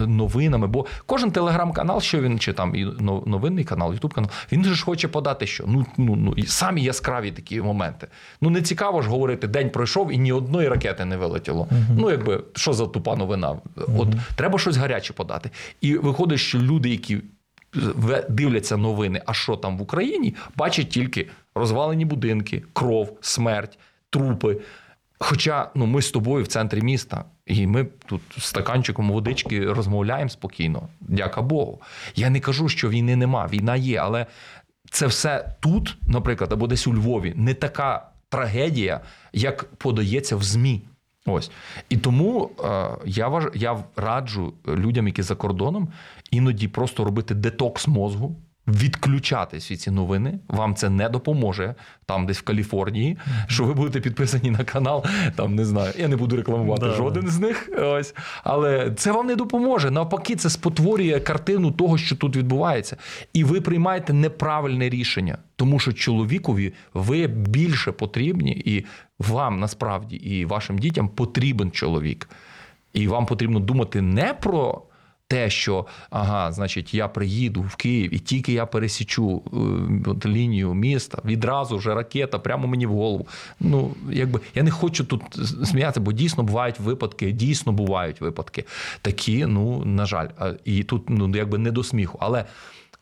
новинами, 0.06 0.66
бо 0.66 0.86
кожен 1.06 1.30
телеграм-канал, 1.30 2.00
що 2.00 2.20
він 2.20 2.38
чи 2.38 2.52
там 2.52 2.74
і 2.74 2.84
но- 2.84 3.22
новинний 3.26 3.64
канал, 3.64 3.92
ютуб 3.94 4.14
канал, 4.14 4.30
він 4.52 4.64
же 4.64 4.74
ж 4.74 4.84
хоче 4.84 5.08
подати, 5.08 5.46
що 5.46 5.64
ну 5.66 5.86
ну 5.96 6.16
ну 6.16 6.32
і 6.36 6.42
самі 6.46 6.82
яскраві 6.82 7.30
такі 7.30 7.62
моменти. 7.62 8.06
Ну 8.40 8.50
не 8.50 8.62
цікаво 8.62 9.02
ж 9.02 9.08
говорити, 9.08 9.46
день 9.48 9.70
пройшов 9.70 10.12
і 10.12 10.18
ні 10.18 10.32
одної 10.32 10.68
ракети 10.68 11.04
не 11.04 11.16
вилетіло. 11.16 11.68
Ну 11.98 12.10
якби 12.10 12.44
що 12.54 12.72
за 12.72 12.86
тупа 12.86 13.16
новина? 13.16 13.56
От 13.98 14.08
треба 14.34 14.58
щось 14.58 14.76
гаряче 14.76 15.12
подати. 15.12 15.50
І 15.80 15.94
виходить, 15.94 16.38
що 16.38 16.58
люди, 16.58 16.88
які 16.90 17.20
ве- 17.74 18.30
дивляться 18.30 18.76
новини, 18.76 19.22
а 19.26 19.32
що 19.34 19.56
там 19.56 19.78
в 19.78 19.82
Україні, 19.82 20.34
бачать 20.56 20.88
тільки 20.88 21.28
розвалені 21.54 22.04
будинки, 22.04 22.62
кров, 22.72 23.18
смерть, 23.20 23.78
трупи. 24.10 24.56
Хоча 25.18 25.70
ну, 25.74 25.86
ми 25.86 26.02
з 26.02 26.10
тобою 26.10 26.44
в 26.44 26.46
центрі 26.46 26.80
міста, 26.80 27.24
і 27.46 27.66
ми 27.66 27.86
тут 28.06 28.22
з 28.38 28.44
стаканчиком 28.44 29.10
водички 29.10 29.72
розмовляємо 29.72 30.28
спокійно, 30.28 30.88
дяка 31.00 31.42
Богу. 31.42 31.80
Я 32.14 32.30
не 32.30 32.40
кажу, 32.40 32.68
що 32.68 32.88
війни 32.88 33.16
нема, 33.16 33.46
війна 33.46 33.76
є, 33.76 33.98
але 33.98 34.26
це 34.90 35.06
все 35.06 35.56
тут, 35.60 35.96
наприклад, 36.08 36.52
або 36.52 36.66
десь 36.66 36.86
у 36.86 36.94
Львові, 36.94 37.32
не 37.36 37.54
така 37.54 38.08
трагедія, 38.28 39.00
як 39.32 39.64
подається 39.64 40.36
в 40.36 40.42
ЗМІ. 40.42 40.82
Ось. 41.26 41.50
І 41.88 41.96
тому 41.96 42.50
е, 42.64 42.88
я, 43.04 43.28
важ... 43.28 43.44
я 43.54 43.84
раджу 43.96 44.52
людям, 44.68 45.06
які 45.06 45.22
за 45.22 45.34
кордоном, 45.34 45.88
іноді 46.30 46.68
просто 46.68 47.04
робити 47.04 47.34
детокс 47.34 47.88
мозгу, 47.88 48.36
відключати 48.68 49.56
всі 49.56 49.76
ці 49.76 49.90
новини. 49.90 50.38
Вам 50.48 50.74
це 50.74 50.90
не 50.90 51.08
допоможе 51.08 51.74
там, 52.06 52.26
десь 52.26 52.38
в 52.38 52.42
Каліфорнії, 52.42 53.16
що 53.46 53.64
ви 53.64 53.74
будете 53.74 54.00
підписані 54.00 54.50
на 54.50 54.64
канал. 54.64 55.04
Там 55.36 55.54
не 55.54 55.64
знаю, 55.64 55.92
я 55.98 56.08
не 56.08 56.16
буду 56.16 56.36
рекламувати 56.36 56.86
Да. 56.86 56.92
жоден 56.94 57.28
з 57.28 57.38
них. 57.38 57.70
Ось. 57.82 58.14
Але 58.44 58.92
це 58.96 59.12
вам 59.12 59.26
не 59.26 59.36
допоможе. 59.36 59.90
Навпаки, 59.90 60.36
це 60.36 60.50
спотворює 60.50 61.20
картину 61.20 61.70
того, 61.70 61.98
що 61.98 62.16
тут 62.16 62.36
відбувається. 62.36 62.96
І 63.32 63.44
ви 63.44 63.60
приймаєте 63.60 64.12
неправильне 64.12 64.88
рішення, 64.88 65.38
тому 65.56 65.78
що 65.78 65.92
чоловікові 65.92 66.72
ви 66.94 67.26
більше 67.26 67.92
потрібні, 67.92 68.62
і 68.64 68.84
вам 69.18 69.60
насправді 69.60 70.16
і 70.16 70.44
вашим 70.44 70.78
дітям 70.78 71.08
потрібен 71.08 71.70
чоловік. 71.70 72.28
І 72.92 73.08
вам 73.08 73.26
потрібно 73.26 73.60
думати 73.60 74.02
не 74.02 74.34
про 74.34 74.82
те, 75.28 75.50
що 75.50 75.86
ага, 76.10 76.52
значить, 76.52 76.94
я 76.94 77.08
приїду 77.08 77.62
в 77.62 77.76
Київ 77.76 78.14
і 78.14 78.18
тільки 78.18 78.52
я 78.52 78.66
пересічу 78.66 79.42
е, 79.46 80.10
от 80.10 80.26
лінію 80.26 80.74
міста, 80.74 81.18
відразу 81.24 81.76
вже 81.76 81.94
ракета 81.94 82.38
прямо 82.38 82.66
мені 82.66 82.86
в 82.86 82.92
голову. 82.92 83.26
Ну, 83.60 83.94
якби 84.10 84.40
я 84.54 84.62
не 84.62 84.70
хочу 84.70 85.04
тут 85.04 85.22
сміятися, 85.64 86.00
бо 86.00 86.12
дійсно 86.12 86.42
бувають 86.42 86.80
випадки, 86.80 87.32
дійсно 87.32 87.72
бувають 87.72 88.20
випадки. 88.20 88.64
Такі, 89.02 89.46
ну 89.46 89.84
на 89.84 90.06
жаль, 90.06 90.28
і 90.64 90.82
тут 90.82 91.10
ну 91.10 91.36
якби 91.36 91.58
не 91.58 91.70
до 91.70 91.84
сміху. 91.84 92.18
Але 92.20 92.44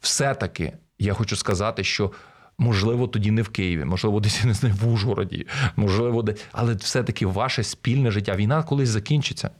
все-таки 0.00 0.72
я 0.98 1.14
хочу 1.14 1.36
сказати, 1.36 1.84
що. 1.84 2.10
Можливо, 2.58 3.08
тоді 3.08 3.30
не 3.30 3.42
в 3.42 3.48
Києві, 3.48 3.84
можливо, 3.84 4.20
десь 4.20 4.40
я 4.40 4.46
не 4.46 4.54
знаю, 4.54 4.74
в 4.80 4.88
Ужгороді, 4.88 5.46
можливо, 5.76 6.22
де, 6.22 6.34
але 6.52 6.74
все-таки 6.74 7.26
ваше 7.26 7.62
спільне 7.62 8.10
життя. 8.10 8.36
Війна 8.36 8.62
колись 8.62 8.88
закінчиться. 8.88 9.50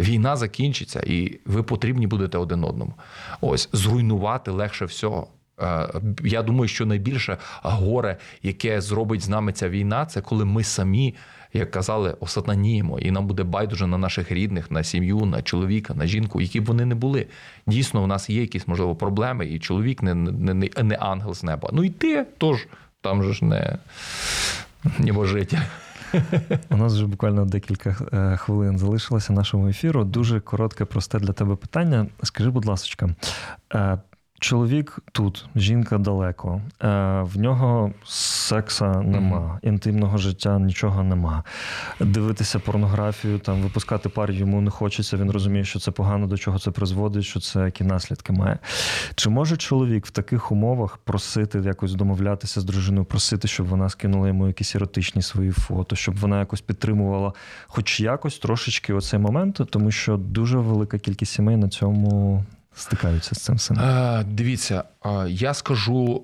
Війна 0.00 0.36
закінчиться, 0.36 1.00
і 1.06 1.40
ви 1.46 1.62
потрібні 1.62 2.06
будете 2.06 2.38
один 2.38 2.64
одному. 2.64 2.94
Ось 3.40 3.68
зруйнувати 3.72 4.50
легше 4.50 4.84
всього. 4.84 5.26
Е, 5.60 5.88
Я 6.24 6.42
думаю, 6.42 6.68
що 6.68 6.86
найбільше 6.86 7.36
горе, 7.62 8.16
яке 8.42 8.80
зробить 8.80 9.20
з 9.20 9.28
нами 9.28 9.52
ця 9.52 9.68
війна, 9.68 10.06
це 10.06 10.20
коли 10.20 10.44
ми 10.44 10.64
самі, 10.64 11.14
як 11.52 11.70
казали, 11.70 12.16
осатаніємо, 12.20 12.98
і 12.98 13.10
нам 13.10 13.26
буде 13.26 13.42
байдуже 13.42 13.86
на 13.86 13.98
наших 13.98 14.32
рідних, 14.32 14.70
на 14.70 14.84
сім'ю, 14.84 15.20
на 15.26 15.42
чоловіка, 15.42 15.94
на 15.94 16.06
жінку, 16.06 16.40
які 16.40 16.60
б 16.60 16.64
вони 16.64 16.84
не 16.84 16.94
були. 16.94 17.26
Дійсно, 17.66 18.02
у 18.02 18.06
нас 18.06 18.30
є 18.30 18.40
якісь 18.40 18.68
можливо 18.68 18.96
проблеми, 18.96 19.46
і 19.46 19.58
чоловік 19.58 20.02
не, 20.02 20.14
не, 20.14 20.54
не, 20.54 20.68
не 20.82 20.94
ангел 20.94 21.34
з 21.34 21.44
неба. 21.44 21.70
Ну 21.72 21.84
і 21.84 21.90
ти 21.90 22.24
теж 22.38 22.66
там 23.00 23.22
же 23.22 23.32
ж 23.32 23.44
не 23.44 23.78
небожитель. 24.98 25.58
У 26.70 26.76
нас 26.76 26.92
вже 26.92 27.06
буквально 27.06 27.44
декілька 27.44 27.96
е, 28.12 28.36
хвилин 28.36 28.78
залишилося 28.78 29.32
нашому 29.32 29.68
ефіру. 29.68 30.04
Дуже 30.04 30.40
коротке, 30.40 30.84
просте 30.84 31.18
для 31.18 31.32
тебе 31.32 31.56
питання. 31.56 32.06
Скажи, 32.22 32.50
будь 32.50 32.64
ласка, 32.64 33.08
е, 33.74 33.98
чоловік 34.40 34.98
тут, 35.12 35.46
жінка 35.56 35.98
далеко, 35.98 36.60
е, 36.82 36.88
в 37.22 37.38
нього 37.38 37.92
секса 38.04 39.00
нема, 39.00 39.58
інтимного 39.62 40.18
життя 40.18 40.58
нічого 40.58 41.02
нема. 41.02 41.44
Дивитися 42.00 42.58
порнографію, 42.58 43.38
там 43.38 43.62
випускати 43.62 44.08
пар 44.08 44.30
йому 44.30 44.60
не 44.60 44.70
хочеться. 44.70 45.16
Він 45.16 45.30
розуміє, 45.30 45.64
що 45.64 45.78
це 45.78 45.90
погано, 45.90 46.26
до 46.26 46.38
чого 46.38 46.58
це 46.58 46.70
призводить, 46.70 47.24
що 47.24 47.40
це 47.40 47.64
які 47.64 47.84
наслідки 47.84 48.32
має. 48.32 48.58
Чи 49.14 49.30
може 49.30 49.56
чоловік 49.56 50.06
в 50.06 50.10
таких 50.10 50.52
умовах 50.52 50.96
просити 50.96 51.58
якось 51.58 51.94
домовлятися 51.94 52.60
з 52.60 52.64
дружиною, 52.64 53.04
просити, 53.04 53.48
щоб 53.48 53.66
вона 53.66 53.88
скинула 53.88 54.28
йому 54.28 54.46
якісь 54.46 54.76
еротичні 54.76 55.22
свої 55.22 55.50
фото, 55.50 55.96
щоб 55.96 56.16
вона 56.16 56.38
якось 56.38 56.60
підтримувала, 56.60 57.32
хоч 57.66 58.00
якось 58.00 58.38
трошечки 58.38 58.94
оцей 58.94 59.20
момент, 59.20 59.60
тому 59.70 59.90
що 59.90 60.16
дуже 60.16 60.58
велика 60.58 60.98
кількість 60.98 61.32
сімей 61.32 61.56
на 61.56 61.68
цьому 61.68 62.44
стикаються 62.78 63.34
з 63.34 63.38
цим 63.38 63.54
всім. 63.54 63.78
Е, 63.78 64.24
Дивіться, 64.28 64.84
е, 65.04 65.10
я 65.28 65.54
скажу 65.54 66.22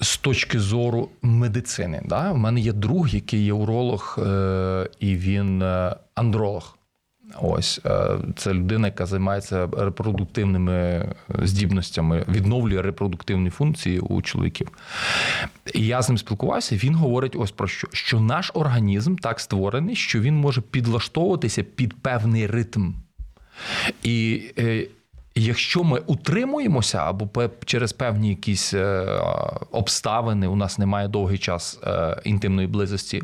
з 0.00 0.16
точки 0.16 0.60
зору 0.60 1.08
медицини. 1.22 2.02
Да? 2.04 2.32
У 2.32 2.36
мене 2.36 2.60
є 2.60 2.72
друг, 2.72 3.08
який 3.08 3.44
є 3.44 3.52
уролог, 3.52 4.18
е, 4.18 4.88
і 5.00 5.16
він 5.16 5.62
андролог. 6.14 6.78
Ось 7.40 7.80
це 8.36 8.54
людина, 8.54 8.86
яка 8.86 9.06
займається 9.06 9.68
репродуктивними 9.78 11.08
здібностями, 11.42 12.24
відновлює 12.28 12.82
репродуктивні 12.82 13.50
функції 13.50 14.00
у 14.00 14.22
чоловіків. 14.22 14.68
І 15.74 15.86
я 15.86 16.02
з 16.02 16.08
ним 16.08 16.18
спілкувався. 16.18 16.76
Він 16.76 16.94
говорить 16.94 17.36
ось 17.36 17.50
про 17.50 17.68
що: 17.68 17.88
що 17.92 18.20
наш 18.20 18.50
організм 18.54 19.16
так 19.16 19.40
створений, 19.40 19.96
що 19.96 20.20
він 20.20 20.36
може 20.36 20.60
підлаштовуватися 20.60 21.62
під 21.62 22.02
певний 22.02 22.46
ритм. 22.46 22.92
І 24.02 24.42
якщо 25.34 25.84
ми 25.84 25.98
утримуємося 25.98 26.98
або 26.98 27.50
через 27.64 27.92
певні 27.92 28.28
якісь 28.28 28.74
е, 28.74 29.06
обставини, 29.70 30.46
у 30.46 30.56
нас 30.56 30.78
немає 30.78 31.08
довгий 31.08 31.38
час 31.38 31.80
е, 31.84 32.20
інтимної 32.24 32.68
близості, 32.68 33.22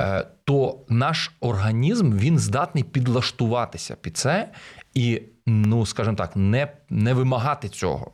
е, 0.00 0.26
то 0.44 0.78
наш 0.88 1.32
організм 1.40 2.18
він 2.18 2.38
здатний 2.38 2.84
підлаштуватися 2.84 3.96
під 4.00 4.16
це 4.16 4.48
і, 4.94 5.22
ну 5.46 5.86
скажімо 5.86 6.16
так, 6.16 6.36
не, 6.36 6.72
не 6.90 7.14
вимагати 7.14 7.68
цього. 7.68 8.10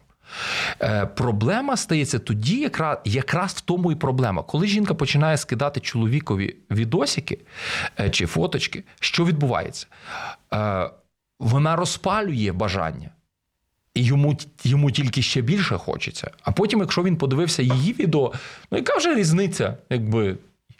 Проблема 1.16 1.76
стається 1.76 2.18
тоді, 2.18 2.60
якраз, 2.60 2.98
якраз 3.04 3.52
в 3.52 3.60
тому 3.60 3.92
і 3.92 3.94
проблема. 3.94 4.42
Коли 4.42 4.66
жінка 4.66 4.94
починає 4.94 5.36
скидати 5.36 5.80
чоловікові 5.80 6.56
відосики 6.70 7.38
чи 8.10 8.26
фоточки, 8.26 8.84
що 9.00 9.24
відбувається? 9.24 9.86
Вона 11.40 11.76
розпалює 11.76 12.52
бажання. 12.52 13.10
І 13.94 14.04
йому, 14.04 14.36
йому 14.64 14.90
тільки 14.90 15.22
ще 15.22 15.40
більше 15.40 15.76
хочеться. 15.76 16.30
А 16.42 16.52
потім, 16.52 16.80
якщо 16.80 17.02
він 17.02 17.16
подивився 17.16 17.62
її 17.62 17.92
відео, 17.92 18.32
ну 18.70 18.78
яка 18.78 18.96
вже 18.96 19.14
різниця, 19.14 19.76
якби 19.90 20.36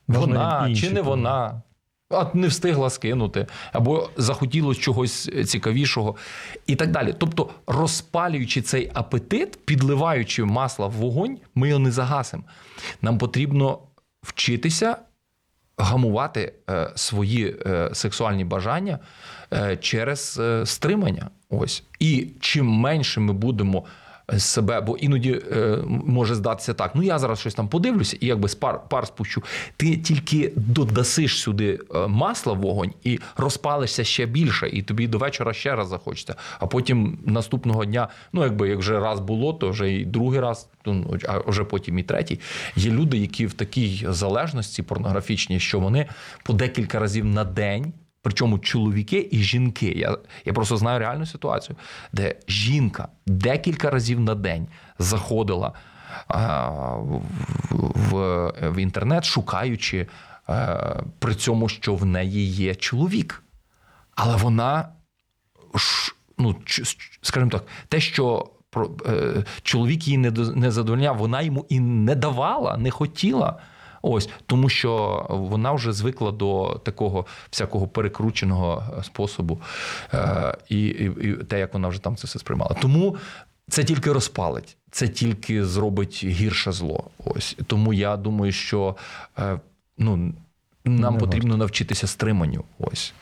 вона 0.09 0.69
інші 0.69 0.87
чи 0.87 0.91
не 0.95 1.03
вона? 1.03 1.63
а 2.11 2.27
не 2.35 2.47
встигла 2.47 2.91
скинути, 2.91 3.47
або 3.73 4.11
захотілося 4.17 4.81
чогось 4.81 5.31
цікавішого, 5.47 6.17
і 6.67 6.77
так 6.77 6.91
далі. 6.91 7.15
Тобто, 7.19 7.51
розпалюючи 7.67 8.63
цей 8.63 8.91
апетит, 8.95 9.67
підливаючи 9.67 10.45
масло 10.45 10.89
в 10.89 10.93
вогонь, 10.93 11.39
ми 11.55 11.69
його 11.69 11.79
не 11.79 11.91
загасимо. 11.91 12.43
Нам 13.03 13.19
потрібно 13.19 13.79
вчитися 14.23 14.97
гамувати 15.79 16.53
е, 16.71 16.91
свої 16.95 17.57
е, 17.67 17.91
сексуальні 17.93 18.45
бажання 18.45 18.93
е, 18.93 19.40
через 19.81 20.39
е, 20.41 20.67
стримання. 20.67 21.31
Ось. 21.51 21.83
І 21.99 22.29
чим 22.41 22.67
менше 22.67 23.21
ми 23.21 23.33
будемо 23.33 23.85
себе, 24.39 24.81
бо 24.81 24.97
іноді 24.97 25.43
е, 25.53 25.79
може 25.87 26.35
здатися 26.35 26.75
так: 26.75 26.91
ну 26.95 27.03
я 27.03 27.19
зараз 27.19 27.41
щось 27.41 27.55
там 27.55 27.69
подивлюся, 27.69 28.17
і 28.21 28.27
якби 28.27 28.49
пар, 28.61 28.81
пар 28.89 29.07
спущу. 29.07 29.43
Ти 29.77 29.97
тільки 29.97 30.53
додасиш 30.57 31.39
сюди 31.39 31.79
е, 31.95 32.07
масла 32.07 32.53
в 32.53 32.61
вогонь 32.61 32.93
і 33.05 33.21
розпалишся 33.37 34.05
ще 34.05 34.27
більше, 34.27 34.69
і 34.69 34.83
тобі 34.83 35.07
до 35.07 35.19
вечора 35.19 35.53
ще 35.53 35.77
раз 35.77 35.89
захочеться. 35.89 36.35
А 36.59 36.67
потім 36.67 37.19
наступного 37.27 37.85
дня, 37.85 38.09
ну 38.33 38.43
якби 38.43 38.69
як 38.69 38.79
вже 38.79 39.01
раз 39.01 39.21
було, 39.21 39.53
то 39.53 39.71
вже 39.71 39.93
і 39.93 40.05
другий 40.05 40.41
раз, 40.41 40.69
ну, 40.87 41.17
а 41.29 41.39
вже 41.51 41.65
потім 41.65 41.99
і 41.99 42.03
третій. 42.03 42.41
Є 42.77 42.91
люди, 42.91 43.19
які 43.19 43.47
в 43.47 43.53
такій 43.53 44.07
залежності 44.09 44.83
порнографічній, 44.83 45.61
що 45.61 45.81
вони 45.81 46.07
по 46.45 46.53
декілька 46.53 46.99
разів 46.99 47.25
на 47.25 47.45
день. 47.45 47.93
Причому 48.23 48.59
чоловіки 48.59 49.29
і 49.31 49.39
жінки. 49.39 49.93
Я 49.97 50.19
я 50.45 50.53
просто 50.53 50.77
знаю 50.77 50.99
реальну 50.99 51.27
ситуацію, 51.27 51.77
де 52.13 52.35
жінка 52.49 53.09
декілька 53.27 53.91
разів 53.91 54.21
на 54.21 54.35
день 54.35 54.69
заходила 54.99 55.73
а, 56.29 56.69
в, 56.71 57.23
в, 57.71 58.53
в 58.71 58.79
інтернет, 58.79 59.25
шукаючи 59.25 60.07
а, 60.47 61.03
при 61.19 61.35
цьому, 61.35 61.69
що 61.69 61.95
в 61.95 62.05
неї 62.07 62.47
є 62.49 62.75
чоловік. 62.75 63.43
Але 64.15 64.37
вона, 64.37 64.89
ну, 66.39 66.57
скажімо 67.23 67.51
так, 67.51 67.65
те, 67.89 68.01
що 68.01 68.51
е, 69.07 69.45
чоловік 69.63 70.07
її 70.07 70.19
не 70.19 70.71
задовольняв, 70.71 71.17
вона 71.17 71.43
йому 71.43 71.67
і 71.69 71.81
не 71.81 72.15
давала, 72.15 72.77
не 72.77 72.91
хотіла. 72.91 73.61
Ось 74.03 74.29
тому, 74.47 74.69
що 74.69 75.27
вона 75.31 75.73
вже 75.73 75.93
звикла 75.93 76.33
до 76.33 76.81
такого 76.85 77.27
всякого 77.51 77.89
перекрученого 77.89 79.03
способу, 79.03 79.61
е, 80.15 80.57
і, 80.69 80.85
і, 80.87 81.05
і 81.05 81.33
те, 81.33 81.59
як 81.59 81.75
вона 81.75 81.89
вже 81.89 82.03
там 82.03 82.17
це 82.17 82.27
все 82.27 82.39
сприймала. 82.39 82.77
Тому 82.81 83.17
це 83.69 83.85
тільки 83.85 84.13
розпалить, 84.13 84.77
це 84.91 85.09
тільки 85.09 85.65
зробить 85.65 86.25
гірше 86.25 86.73
зло. 86.73 87.05
Ось 87.25 87.57
тому 87.67 87.93
я 87.93 88.17
думаю, 88.17 88.53
що 88.53 88.97
е, 89.39 89.61
ну, 89.99 90.35
нам 90.85 91.15
Не 91.15 91.21
потрібно 91.21 91.57
навчитися 91.57 92.07
стриманню. 92.07 92.65
Ось. 92.79 93.15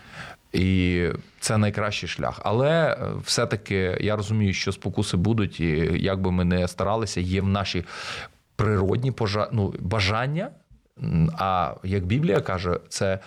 І 0.52 1.08
це 1.40 1.58
найкращий 1.58 2.08
шлях. 2.08 2.40
Але 2.44 2.92
е, 2.92 3.10
все-таки 3.24 3.98
я 4.00 4.16
розумію, 4.16 4.52
що 4.52 4.72
спокуси 4.72 5.16
будуть, 5.16 5.60
і 5.60 5.66
як 6.02 6.20
би 6.20 6.32
ми 6.32 6.44
не 6.44 6.68
старалися, 6.68 7.20
є 7.20 7.40
в 7.40 7.48
нашій 7.48 7.84
природні 8.56 9.12
пожа... 9.12 9.48
ну, 9.52 9.74
бажання. 9.80 10.50
А 11.38 11.74
як 11.84 12.06
Біблія 12.06 12.40
каже, 12.40 12.78
це 12.88 13.18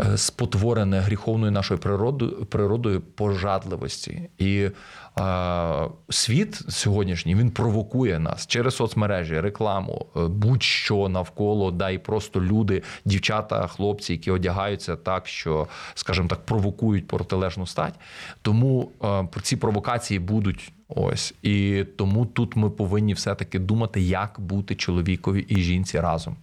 е, 0.00 0.16
спотворене 0.16 1.00
гріховною 1.00 1.52
нашою 1.52 1.80
природою, 1.80 2.46
природою 2.46 3.00
пожадливості. 3.00 4.28
І 4.38 4.70
е, 5.18 5.88
світ 6.08 6.54
сьогоднішній 6.68 7.34
він 7.34 7.50
провокує 7.50 8.18
нас 8.18 8.46
через 8.46 8.76
соцмережі, 8.76 9.40
рекламу, 9.40 10.06
е, 10.16 10.20
будь-що 10.26 11.08
навколо, 11.08 11.70
да 11.70 11.90
і 11.90 11.98
просто 11.98 12.40
люди, 12.40 12.82
дівчата, 13.04 13.66
хлопці, 13.66 14.12
які 14.12 14.30
одягаються 14.30 14.96
так, 14.96 15.26
що, 15.26 15.66
скажімо 15.94 16.28
так, 16.28 16.46
провокують 16.46 17.06
протилежну 17.06 17.66
стать. 17.66 17.94
Тому 18.42 18.90
е, 19.04 19.28
ці 19.42 19.56
провокації 19.56 20.18
будуть. 20.20 20.72
Ось 20.96 21.34
і 21.42 21.84
тому 21.96 22.26
тут 22.26 22.56
ми 22.56 22.70
повинні 22.70 23.14
все-таки 23.14 23.58
думати, 23.58 24.00
як 24.00 24.40
бути 24.40 24.74
чоловікові 24.74 25.40
і 25.48 25.56
жінці 25.56 26.00
разом. 26.00 26.36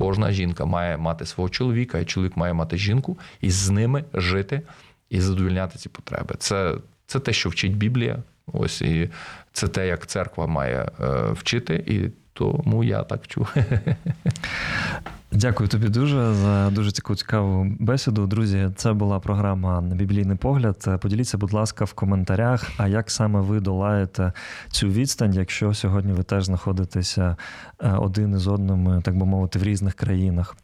Кожна 0.00 0.32
жінка 0.32 0.64
має 0.64 0.96
мати 0.96 1.26
свого 1.26 1.48
чоловіка, 1.48 1.98
і 1.98 2.04
чоловік 2.04 2.36
має 2.36 2.52
мати 2.52 2.76
жінку, 2.76 3.18
і 3.40 3.50
з 3.50 3.70
ними 3.70 4.04
жити 4.14 4.62
і 5.10 5.20
задовільняти 5.20 5.78
ці 5.78 5.88
потреби. 5.88 6.34
Це, 6.38 6.74
це 7.06 7.20
те, 7.20 7.32
що 7.32 7.48
вчить 7.48 7.76
Біблія. 7.76 8.22
Ось 8.52 8.82
і 8.82 9.10
це 9.52 9.68
те, 9.68 9.86
як 9.86 10.06
церква 10.06 10.46
має 10.46 10.90
е, 11.00 11.32
вчити, 11.32 11.84
і 11.86 12.10
тому 12.32 12.84
я 12.84 13.02
так 13.02 13.24
вчу. 13.24 13.46
Дякую 15.32 15.68
тобі 15.68 15.88
дуже 15.88 16.34
за 16.34 16.70
дуже 16.70 16.92
таку 16.92 17.16
цікаву 17.16 17.66
бесіду. 17.78 18.26
Друзі, 18.26 18.70
це 18.76 18.92
була 18.92 19.20
програма 19.20 19.80
Біблійний 19.80 20.36
погляд. 20.36 21.00
Поділіться, 21.00 21.38
будь 21.38 21.52
ласка, 21.52 21.84
в 21.84 21.92
коментарях. 21.92 22.70
А 22.78 22.88
як 22.88 23.10
саме 23.10 23.40
ви 23.40 23.60
долаєте 23.60 24.32
цю 24.68 24.88
відстань, 24.88 25.34
якщо 25.34 25.74
сьогодні 25.74 26.12
ви 26.12 26.22
теж 26.22 26.44
знаходитеся 26.44 27.36
е, 27.80 27.92
один 27.92 28.34
із 28.34 28.46
одним, 28.46 29.02
так 29.02 29.16
би 29.16 29.26
мовити, 29.26 29.58
в 29.58 29.62
різних 29.62 29.94
країнах? 29.94 30.56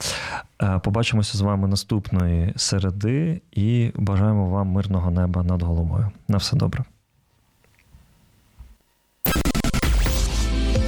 Е, 0.62 0.80
Побачимося 0.84 1.38
з 1.38 1.40
вами 1.40 1.68
наступної 1.68 2.52
середи 2.56 3.40
і 3.52 3.92
бажаємо 3.94 4.50
вам 4.50 4.68
мирного 4.68 5.10
неба 5.10 5.42
над 5.42 5.62
головою. 5.62 6.10
На 6.28 6.36
все 6.36 6.56
добре. 6.56 6.84